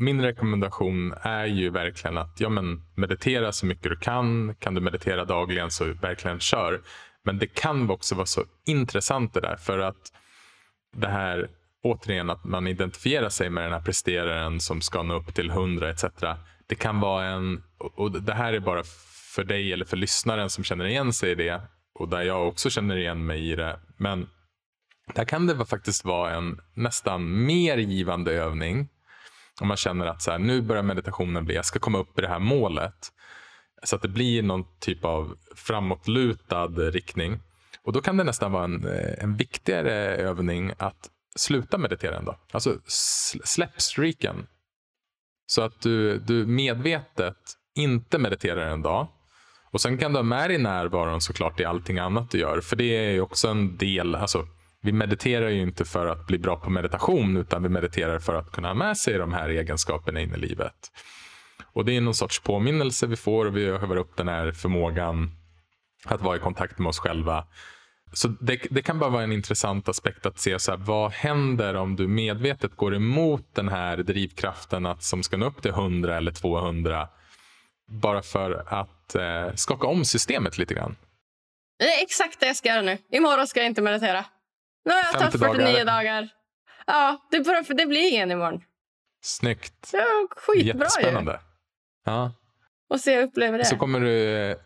[0.00, 4.54] Min rekommendation är ju verkligen att ja, men meditera så mycket du kan.
[4.54, 6.80] Kan du meditera dagligen så verkligen kör.
[7.28, 10.12] Men det kan också vara så intressant det där för att
[10.96, 11.48] det här
[11.82, 15.90] återigen att man identifierar sig med den här presteraren som ska nå upp till 100
[15.90, 16.04] etc.
[16.66, 18.82] Det kan vara en, och det här är bara
[19.34, 21.62] för dig eller för lyssnaren som känner igen sig i det.
[21.94, 23.80] och där jag också känner igen mig i det.
[23.96, 24.28] Men
[25.14, 28.88] där kan det faktiskt vara en nästan mer givande övning.
[29.60, 32.22] Om man känner att så här, nu börjar meditationen bli, jag ska komma upp i
[32.22, 33.12] det här målet.
[33.82, 37.38] Så att det blir någon typ av framåtlutad riktning.
[37.82, 42.24] Och då kan det nästan vara en, eh, en viktigare övning att sluta meditera en
[42.24, 42.36] dag.
[42.50, 42.78] Alltså
[43.44, 44.46] släpp streaken.
[45.46, 47.36] Så att du, du medvetet
[47.74, 49.08] inte mediterar en dag.
[49.70, 52.60] Och sen kan du ha med dig närvaron såklart i allting annat du gör.
[52.60, 54.46] För det är ju också en del, alltså
[54.82, 58.52] vi mediterar ju inte för att bli bra på meditation utan vi mediterar för att
[58.52, 60.74] kunna ha med sig de här egenskaperna in i livet.
[61.62, 65.30] Och det är någon sorts påminnelse vi får och vi övar upp den här förmågan
[66.04, 67.46] att vara i kontakt med oss själva.
[68.12, 71.74] Så det, det kan bara vara en intressant aspekt att se så här, vad händer
[71.74, 76.16] om du medvetet går emot den här drivkraften att som ska nå upp till 100
[76.16, 77.08] eller 200
[77.88, 80.96] bara för att eh, skaka om systemet lite grann.
[81.78, 82.98] Det är exakt det jag ska göra nu.
[83.10, 84.24] Imorgon ska jag inte meditera.
[84.84, 85.84] Nu har jag tagit 49 dagar.
[85.84, 86.28] dagar.
[86.86, 88.62] Ja, det, det blir ingen imorgon.
[89.22, 89.90] Snyggt.
[89.92, 91.32] Ja, skitbra Jättespännande.
[91.32, 91.47] Ju.
[92.08, 92.32] Ja.
[92.90, 93.64] Och se jag upplever det.
[93.64, 94.56] Så kommer du,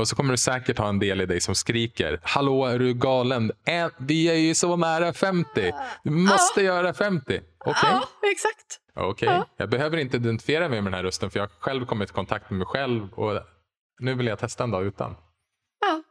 [0.00, 2.20] och så kommer du säkert ha en del i dig som skriker.
[2.22, 3.52] Hallå, är du galen?
[3.98, 5.72] Vi är ju så nära 50.
[6.04, 6.74] Du måste ja.
[6.74, 7.24] göra 50.
[7.24, 7.42] Okej?
[7.70, 7.90] Okay?
[7.90, 8.80] Ja, exakt.
[8.94, 9.10] Okej.
[9.10, 9.28] Okay.
[9.28, 9.46] Ja.
[9.56, 12.12] Jag behöver inte identifiera mig med den här rösten för jag har själv kommit i
[12.12, 13.40] kontakt med mig själv och
[13.98, 15.16] nu vill jag testa en dag utan.
[15.80, 16.02] Ja,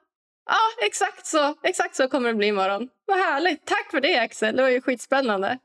[0.45, 1.56] ja exakt så.
[1.64, 2.89] Exakt så kommer det bli imorgon.
[3.06, 3.66] Vad härligt.
[3.66, 4.56] Tack för det Axel.
[4.56, 5.60] Det var ju skitspännande.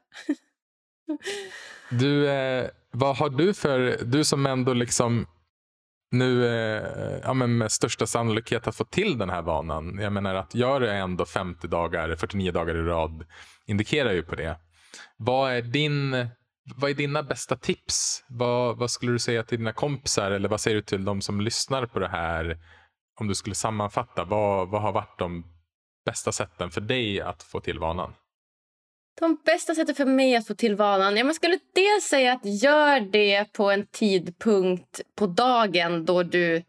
[1.91, 5.27] du, eh, vad har du för, du som ändå liksom
[6.11, 9.99] nu eh, ja, men med största sannolikhet har fått till den här vanan.
[10.01, 13.25] Jag menar att gör det ändå 50 dagar, 49 dagar i rad
[13.67, 14.57] indikerar ju på det.
[15.17, 16.27] Vad är, din,
[16.77, 18.25] vad är dina bästa tips?
[18.29, 21.41] Vad, vad skulle du säga till dina kompisar eller vad säger du till de som
[21.41, 22.59] lyssnar på det här?
[23.21, 25.45] Om du skulle sammanfatta, vad, vad har varit de
[26.07, 28.15] bästa sätten för dig att få till vanan?
[29.21, 31.35] De bästa sätten för mig att få till vanan?
[31.35, 36.63] Skulle dels säga att gör det på en tidpunkt på dagen då du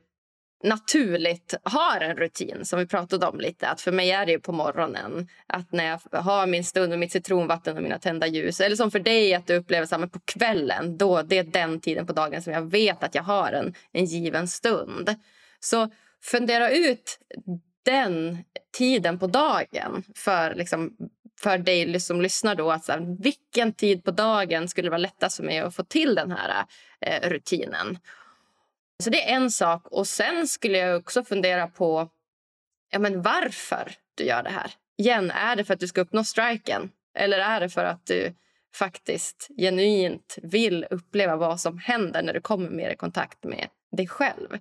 [0.63, 3.67] naturligt har en rutin som vi pratade om lite.
[3.67, 5.27] Att för mig är det på morgonen.
[5.47, 8.59] Att när jag har min stund med mitt citronvatten och mina tända ljus.
[8.59, 10.97] Eller som för dig att du upplever samma på kvällen.
[10.97, 14.05] Då, det är den tiden på dagen som jag vet att jag har en, en
[14.05, 15.15] given stund.
[15.59, 15.89] Så
[16.23, 17.19] fundera ut
[17.83, 18.37] den
[18.77, 20.97] tiden på dagen för liksom
[21.43, 25.37] för dig som lyssnar då att så här, vilken tid på dagen skulle vara lättast
[25.37, 26.65] för mig att få till den här
[27.01, 27.99] eh, rutinen.
[29.03, 29.87] Så det är en sak.
[29.87, 32.09] Och sen skulle jag också fundera på
[32.91, 34.71] ja, men varför du gör det här.
[34.97, 36.91] Igen, är det för att du ska uppnå striken?
[37.17, 38.33] Eller är det för att du
[38.75, 43.67] faktiskt genuint vill uppleva vad som händer när du kommer mer i kontakt med
[43.97, 44.57] dig själv?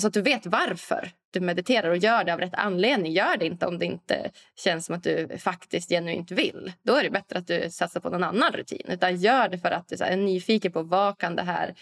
[0.00, 3.12] Så att du vet varför du mediterar och gör det av rätt anledning.
[3.12, 6.72] Gör det inte om det inte känns som att du faktiskt genuint vill.
[6.82, 8.86] Då är det bättre att du satsar på någon annan rutin.
[8.88, 11.74] Utan gör det för att du är nyfiken på vad kan det här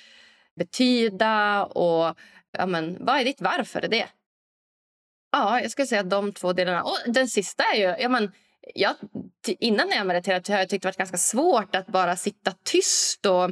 [0.55, 2.19] betyda och
[2.53, 3.85] ja, men, vad är ditt varför?
[3.85, 4.07] Är det?
[5.33, 6.83] Ja, jag skulle säga de två delarna.
[6.83, 8.03] Och den sista är ju...
[8.03, 8.33] Ja, men,
[8.75, 8.95] jag,
[9.47, 13.51] innan jag mediterade har jag tyckt det varit ganska svårt att bara sitta tyst och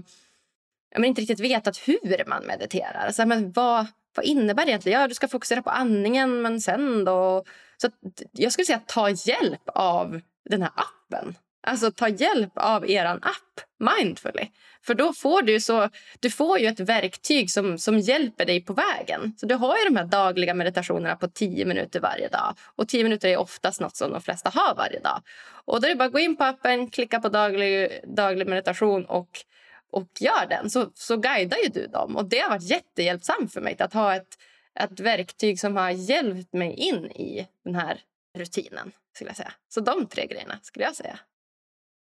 [0.91, 3.07] jag men, inte riktigt veta hur man mediterar.
[3.07, 5.01] Alltså, men, vad, vad innebär det egentligen?
[5.01, 7.45] Ja, du ska fokusera på andningen, men sen då?
[7.77, 7.89] Så
[8.33, 11.35] jag skulle säga ta hjälp av den här appen.
[11.63, 14.49] Alltså ta hjälp av er app, Mindfully.
[14.83, 15.89] För då får du så,
[16.21, 19.35] du får ju ett verktyg som, som hjälper dig på vägen.
[19.37, 22.55] Så du har ju de här dagliga meditationerna på tio minuter varje dag.
[22.77, 25.23] Och tio minuter är oftast något som de flesta har varje dag.
[25.65, 29.05] Och då är det bara att gå in på appen, klicka på daglig, daglig meditation
[29.05, 29.29] och
[29.93, 32.17] och gör den så, så guidar ju du dem.
[32.17, 34.39] Och Det har varit jättehjälpsamt för mig att ha ett,
[34.81, 38.01] ett verktyg som har hjälpt mig in i den här
[38.39, 38.93] rutinen.
[39.15, 39.53] skulle jag säga.
[39.69, 41.19] Så de tre grejerna skulle jag säga.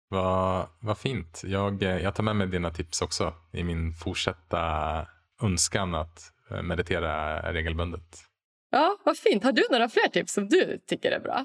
[0.09, 1.43] Vad, vad fint.
[1.45, 5.07] Jag, jag tar med mig dina tips också i min fortsatta
[5.43, 8.25] önskan att eh, meditera regelbundet.
[8.71, 9.45] Ja, vad fint.
[9.45, 11.45] Har du några fler tips som du tycker är bra?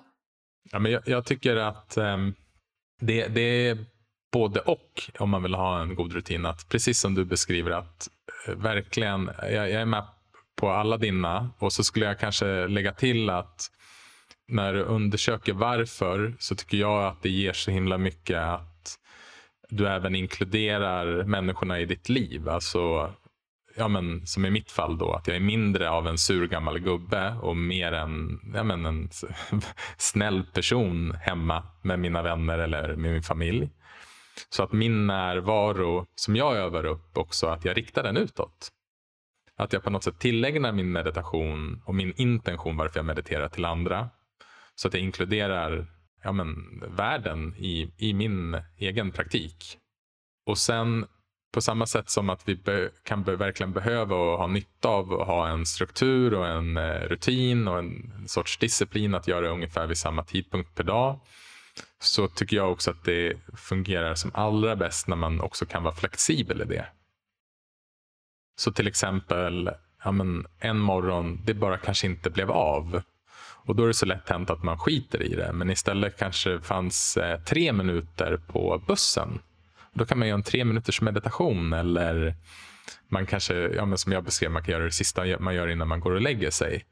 [0.72, 2.36] Ja, men jag, jag tycker att um,
[3.00, 3.78] det, det är
[4.34, 6.46] både och om man vill ha en god rutin.
[6.46, 8.10] Att precis som du beskriver att
[8.48, 10.06] eh, verkligen, jag, jag är med
[10.56, 13.72] på alla dina och så skulle jag kanske lägga till att
[14.48, 19.00] när du undersöker varför så tycker jag att det ger så himla mycket att
[19.70, 22.50] du även inkluderar människorna i ditt liv.
[22.50, 23.14] Alltså,
[23.76, 26.80] ja, men, som i mitt fall då, att jag är mindre av en sur gammal
[26.80, 29.10] gubbe och mer en, ja, men, en
[29.98, 33.70] snäll person hemma med mina vänner eller med min familj.
[34.50, 38.70] Så att min närvaro som jag övar upp också, att jag riktar den utåt.
[39.56, 43.66] att jag på något sätt tillägnar min meditation och min intention varför jag mediterar till
[43.66, 44.10] andra.
[44.76, 45.88] Så att jag inkluderar
[46.24, 46.56] ja, men,
[46.96, 49.78] världen i, i min egen praktik.
[50.46, 51.06] Och sen
[51.54, 55.14] på samma sätt som att vi be, kan be, verkligen behöva och ha nytta av
[55.14, 59.88] att ha en struktur och en eh, rutin och en sorts disciplin att göra ungefär
[59.88, 61.20] vid samma tidpunkt per dag.
[62.04, 65.96] Så tycker jag också att det fungerar som allra bäst när man också kan vara
[65.96, 66.86] flexibel i det.
[68.56, 69.70] Så till exempel
[70.04, 73.02] ja men, en morgon, det bara kanske inte blev av.
[73.66, 75.54] Och då är det så lätt hänt att man skiter i det.
[75.54, 79.40] Men istället kanske det fanns eh, tre minuter på bussen.
[79.94, 82.36] Då kan man göra en tre minuters meditation eller
[83.10, 85.88] man kanske, ja, men som jag beskrev, man kan göra det sista man gör innan
[85.88, 86.84] man går och lägger sig.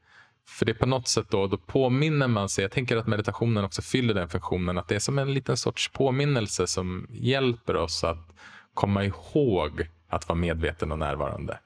[0.48, 3.64] För det är på något sätt då, då påminner man sig, jag tänker att meditationen
[3.64, 8.04] också fyller den funktionen, att det är som en liten sorts påminnelse som hjälper oss
[8.04, 8.28] att
[8.74, 11.58] komma ihåg att vara medveten och närvarande.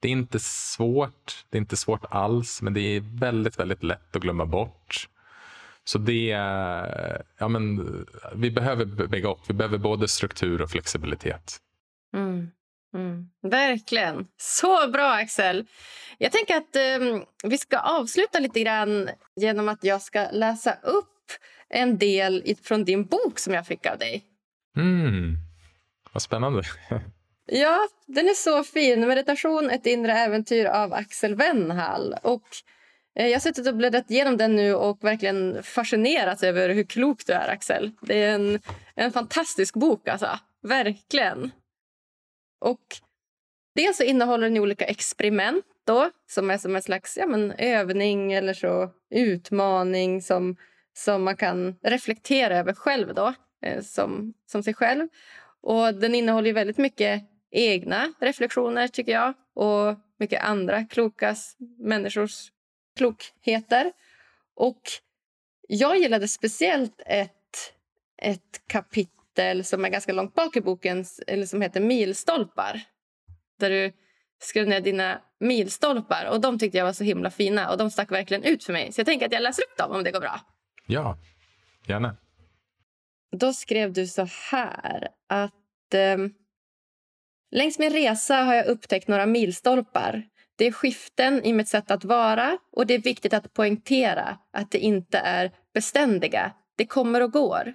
[0.00, 4.16] Det är inte svårt, det är inte svårt alls, men det är väldigt, väldigt lätt
[4.16, 5.08] att glömma bort.
[5.84, 6.26] Så det,
[7.38, 11.58] ja men vi behöver bygga upp, vi behöver både struktur och flexibilitet.
[12.16, 12.50] Mm.
[12.94, 13.28] Mm.
[13.42, 14.26] Verkligen.
[14.36, 15.66] Så bra, Axel.
[16.18, 21.32] Jag tänker att um, vi ska avsluta lite grann genom att jag ska läsa upp
[21.68, 24.24] en del från din bok som jag fick av dig.
[24.76, 25.36] Mm.
[26.12, 26.62] Vad spännande.
[27.50, 29.08] Ja, den är så fin.
[29.08, 32.14] Meditation, ett inre äventyr av Axel Wennhall.
[32.22, 32.42] Och
[33.18, 37.26] eh, jag har suttit och bläddrat igenom den nu och verkligen fascinerats över hur klok
[37.26, 37.90] du är, Axel.
[38.00, 38.60] Det är en,
[38.94, 40.38] en fantastisk bok, alltså.
[40.62, 41.50] Verkligen.
[42.58, 42.82] Och
[43.74, 48.32] dels så innehåller den olika experiment då, som är som en slags ja, men, övning
[48.32, 50.56] eller så utmaning som,
[50.96, 55.08] som man kan reflektera över själv då, eh, som, som sig själv.
[55.60, 61.36] Och Den innehåller väldigt mycket egna reflektioner, tycker jag och mycket andra kloka
[61.78, 62.52] människors
[62.96, 63.92] klokheter.
[64.54, 64.80] Och
[65.68, 67.72] jag gillade speciellt ett,
[68.22, 69.17] ett kapitel
[69.64, 72.80] som är ganska långt bak i boken eller som heter Milstolpar.
[73.58, 73.92] Där du
[74.40, 76.26] skrev ner dina milstolpar.
[76.30, 78.92] Och De tyckte jag var så himla fina och de stack verkligen ut för mig.
[78.92, 80.40] Så jag tänker att jag läser upp dem om det går bra.
[80.86, 81.18] Ja,
[81.86, 82.16] gärna.
[83.36, 85.94] Då skrev du så här att...
[85.94, 86.16] Eh,
[87.50, 90.22] Längs min resa har jag upptäckt några milstolpar.
[90.56, 94.70] Det är skiften i mitt sätt att vara och det är viktigt att poängtera att
[94.70, 96.52] det inte är beständiga.
[96.76, 97.74] Det kommer och går.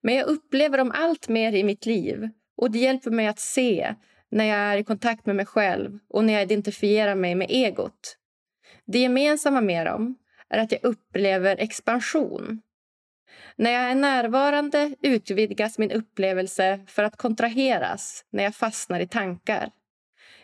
[0.00, 3.94] Men jag upplever dem allt mer i mitt liv och det hjälper mig att se
[4.30, 8.16] när jag är i kontakt med mig själv och när jag identifierar mig med egot.
[8.84, 12.62] Det gemensamma med dem är att jag upplever expansion.
[13.56, 19.70] När jag är närvarande utvidgas min upplevelse för att kontraheras när jag fastnar i tankar.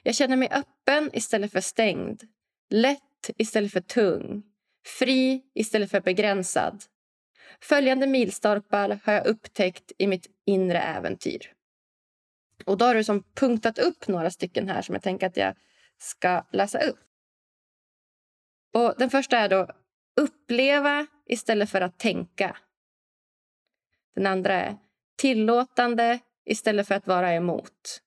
[0.02, 2.22] Jag känner mig öppen istället för stängd,
[2.70, 4.42] lätt istället för tung,
[4.98, 6.82] fri istället för begränsad.
[7.60, 11.52] Följande milstolpar har jag upptäckt i mitt inre äventyr.
[12.66, 15.56] Och då har du som punktat upp några stycken här som jag tänker att jag
[15.98, 17.00] ska läsa upp.
[18.74, 19.68] Och Den första är då
[20.16, 22.56] uppleva istället för att tänka.
[24.14, 24.76] Den andra är
[25.16, 28.02] tillåtande istället för att vara emot.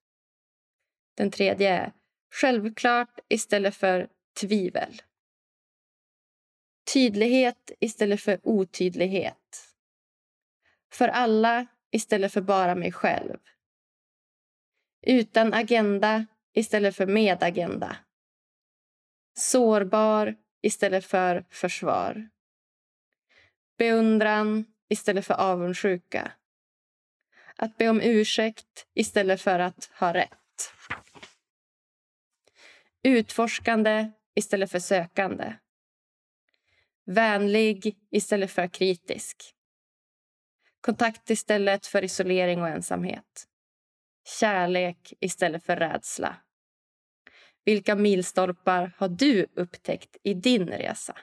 [1.16, 1.92] Den tredje är
[2.30, 4.08] självklart istället för
[4.40, 5.02] tvivel.
[6.92, 9.74] Tydlighet istället för otydlighet.
[10.92, 13.38] För alla istället för bara mig själv.
[15.02, 17.96] Utan agenda istället för med agenda.
[19.34, 22.28] Sårbar istället för försvar.
[23.78, 26.32] Beundran istället för avundsjuka.
[27.56, 30.72] Att be om ursäkt istället för att ha rätt.
[33.02, 35.54] Utforskande istället för sökande.
[37.06, 39.54] Vänlig istället för kritisk.
[40.80, 43.46] Kontakt istället för isolering och ensamhet.
[44.40, 46.36] Kärlek istället för rädsla.
[47.64, 51.16] Vilka milstolpar har du upptäckt i din resa?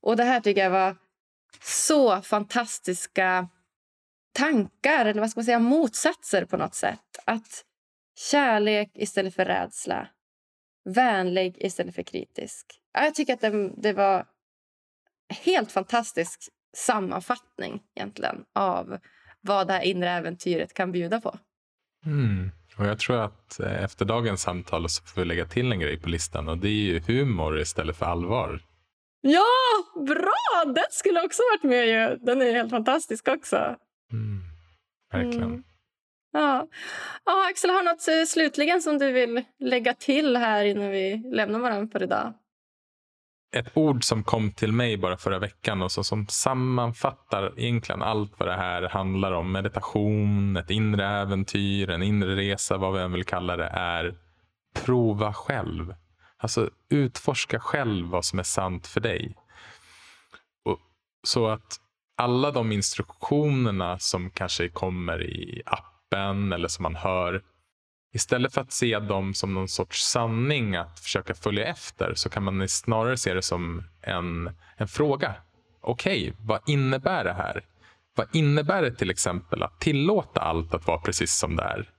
[0.00, 0.96] Och Det här tycker jag var
[1.62, 3.48] så fantastiska
[4.32, 7.18] tankar, eller vad ska man säga, motsatser på något sätt.
[7.24, 7.64] Att
[8.30, 10.08] kärlek istället för rädsla,
[10.84, 12.80] vänlig istället för kritisk.
[12.92, 14.26] Jag tycker att det, det var
[15.28, 16.40] helt fantastisk
[16.76, 18.98] sammanfattning egentligen av
[19.40, 21.38] vad det här inre äventyret kan bjuda på.
[22.06, 22.50] Mm.
[22.78, 26.00] Och Jag tror att eh, efter dagens samtal så får vi lägga till en grej
[26.00, 28.60] på listan och det är ju humor istället för allvar.
[29.20, 29.44] Ja,
[30.06, 30.72] bra!
[30.74, 32.16] Den skulle också varit med ju.
[32.16, 33.56] Den är helt fantastisk också.
[34.12, 34.42] Mm,
[35.12, 35.42] verkligen.
[35.42, 35.64] Mm.
[36.32, 36.68] Ja.
[37.24, 41.22] ja, Axel, har du något eh, slutligen som du vill lägga till här innan vi
[41.32, 42.34] lämnar varandra för idag?
[43.52, 48.32] Ett ord som kom till mig bara förra veckan och så, som sammanfattar egentligen allt
[48.38, 49.52] vad det här handlar om.
[49.52, 54.14] Meditation, ett inre äventyr, en inre resa, vad vi än vill kalla det, är
[54.84, 55.94] prova själv.
[56.36, 59.36] Alltså utforska själv vad som är sant för dig.
[60.64, 60.78] Och,
[61.22, 61.80] så att
[62.16, 67.42] alla de instruktionerna som kanske kommer i appen eller som man hör.
[68.12, 72.42] Istället för att se dem som någon sorts sanning att försöka följa efter så kan
[72.42, 75.34] man snarare se det som en, en fråga.
[75.80, 77.64] Okej, okay, vad innebär det här?
[78.14, 81.90] Vad innebär det till exempel att tillåta allt att vara precis som det är?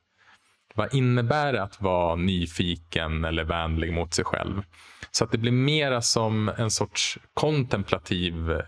[0.75, 4.63] Vad innebär det att vara nyfiken eller vänlig mot sig själv?
[5.11, 8.61] Så att det blir mera som en sorts kontemplativ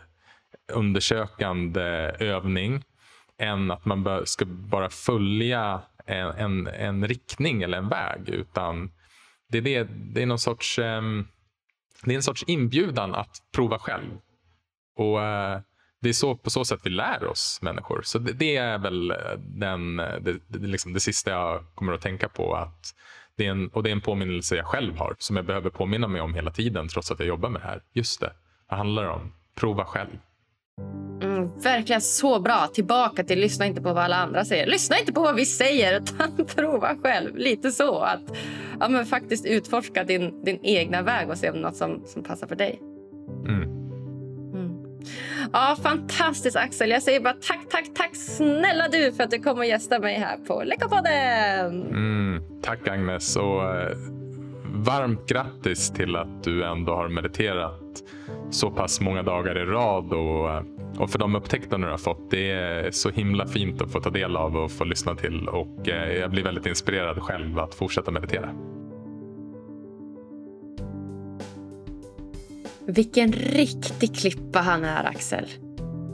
[0.74, 1.82] undersökande
[2.20, 2.84] övning
[3.40, 8.30] än att man ska bara följa en, en, en, riktning eller en väg.
[8.30, 8.92] Utan
[9.50, 11.28] det är, det, det är någon sorts, um,
[12.04, 14.18] det är en sorts inbjudan att prova själv.
[14.98, 15.60] Och uh,
[16.02, 18.02] Det är så, på så sätt vi lär oss människor.
[18.04, 21.94] Så det, det är väl eh, den, eh, det, det, liksom det sista jag kommer
[21.94, 22.56] att tänka på.
[22.56, 22.96] att
[23.38, 26.08] det är en, och det är en påminnelse jag själv har som jag behöver påminna
[26.08, 27.82] mig om hela tiden trots att jag jobbar med det här.
[27.94, 28.34] Just det,
[28.70, 29.34] vad handlar det om?
[29.56, 30.18] Prova själv.
[31.22, 31.31] Mm.
[31.42, 32.68] Mm, verkligen så bra.
[32.74, 34.68] Tillbaka till lyssna inte på vad alla andra säger.
[34.68, 37.38] Lyssna inte på vad vi säger, utan prova själv.
[37.38, 38.00] Lite så.
[38.00, 38.38] Att
[38.80, 42.48] ja, men faktiskt utforska din, din egna väg och se om något som, som passar
[42.48, 42.80] för dig.
[43.48, 43.64] Mm.
[44.54, 44.78] Mm.
[45.54, 46.90] Ja, fantastiskt, Axel.
[46.90, 50.20] Jag säger bara tack, tack, tack snälla du för att du kom och gästade mig
[50.20, 51.88] här på Läckarpodden.
[51.88, 53.36] Mm, tack, Agnes.
[53.36, 53.98] Och, eh,
[54.74, 58.04] varmt grattis till att du ändå har mediterat
[58.50, 60.14] så pass många dagar i rad.
[60.14, 62.32] Och, och för de upptäckterna du har fått.
[62.32, 65.48] Det är så himla fint att få ta del av och få lyssna till.
[65.48, 68.50] Och eh, jag blir väldigt inspirerad själv att fortsätta meditera.
[72.86, 75.46] Vilken riktig klippa han är, Axel.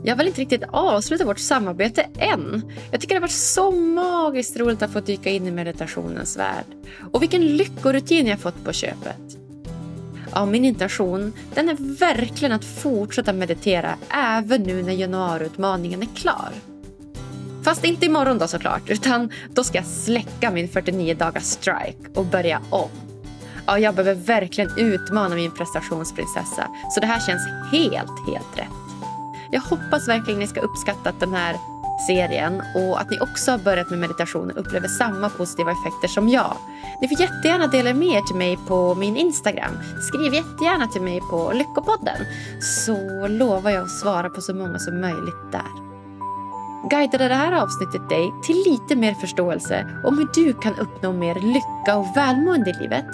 [0.04, 2.72] Jag vill inte riktigt avsluta vårt samarbete än.
[2.90, 6.64] Jag tycker det har varit så magiskt roligt att få dyka in i meditationens värld.
[7.12, 9.47] Och vilken lyckorutin jag fått på köpet.
[10.34, 16.52] Ja, min intention den är verkligen att fortsätta meditera även nu när januariutmaningen är klar.
[17.62, 22.24] Fast inte imorgon då såklart, utan då ska jag släcka min 49 dagars strike och
[22.24, 22.88] börja om.
[23.66, 28.68] Ja, jag behöver verkligen utmana min prestationsprinsessa, så det här känns helt, helt rätt.
[29.50, 31.56] Jag hoppas verkligen ni ska uppskatta att den här
[32.06, 36.28] serien och att ni också har börjat med meditation och upplever samma positiva effekter som
[36.28, 36.56] jag.
[37.00, 39.72] Ni får jättegärna dela med er till mig på min Instagram.
[40.08, 42.18] Skriv jättegärna till mig på Lyckopodden
[42.60, 45.88] så lovar jag att svara på så många som möjligt där.
[46.90, 51.34] Guidade det här avsnittet dig till lite mer förståelse om hur du kan uppnå mer
[51.34, 53.06] lycka och välmående i livet?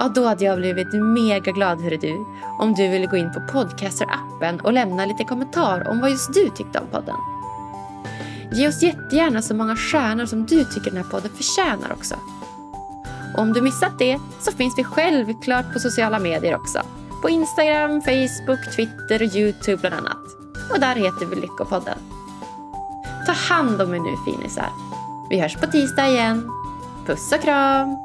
[0.00, 2.26] Ja, då hade jag blivit mega glad, hörru du,
[2.58, 6.48] om du ville gå in på Podcaster-appen och lämna lite kommentar om vad just du
[6.48, 7.37] tyckte om podden.
[8.52, 12.14] Ge oss jättegärna så många stjärnor som du tycker den här podden förtjänar också.
[13.34, 16.82] Och Om du missat det så finns vi självklart på sociala medier också.
[17.22, 20.24] På Instagram, Facebook, Twitter och Youtube bland annat.
[20.70, 21.98] Och där heter vi Lyckopodden.
[23.26, 24.68] Ta hand om er nu finisar.
[25.30, 26.50] Vi hörs på tisdag igen.
[27.06, 27.96] Puss och kram!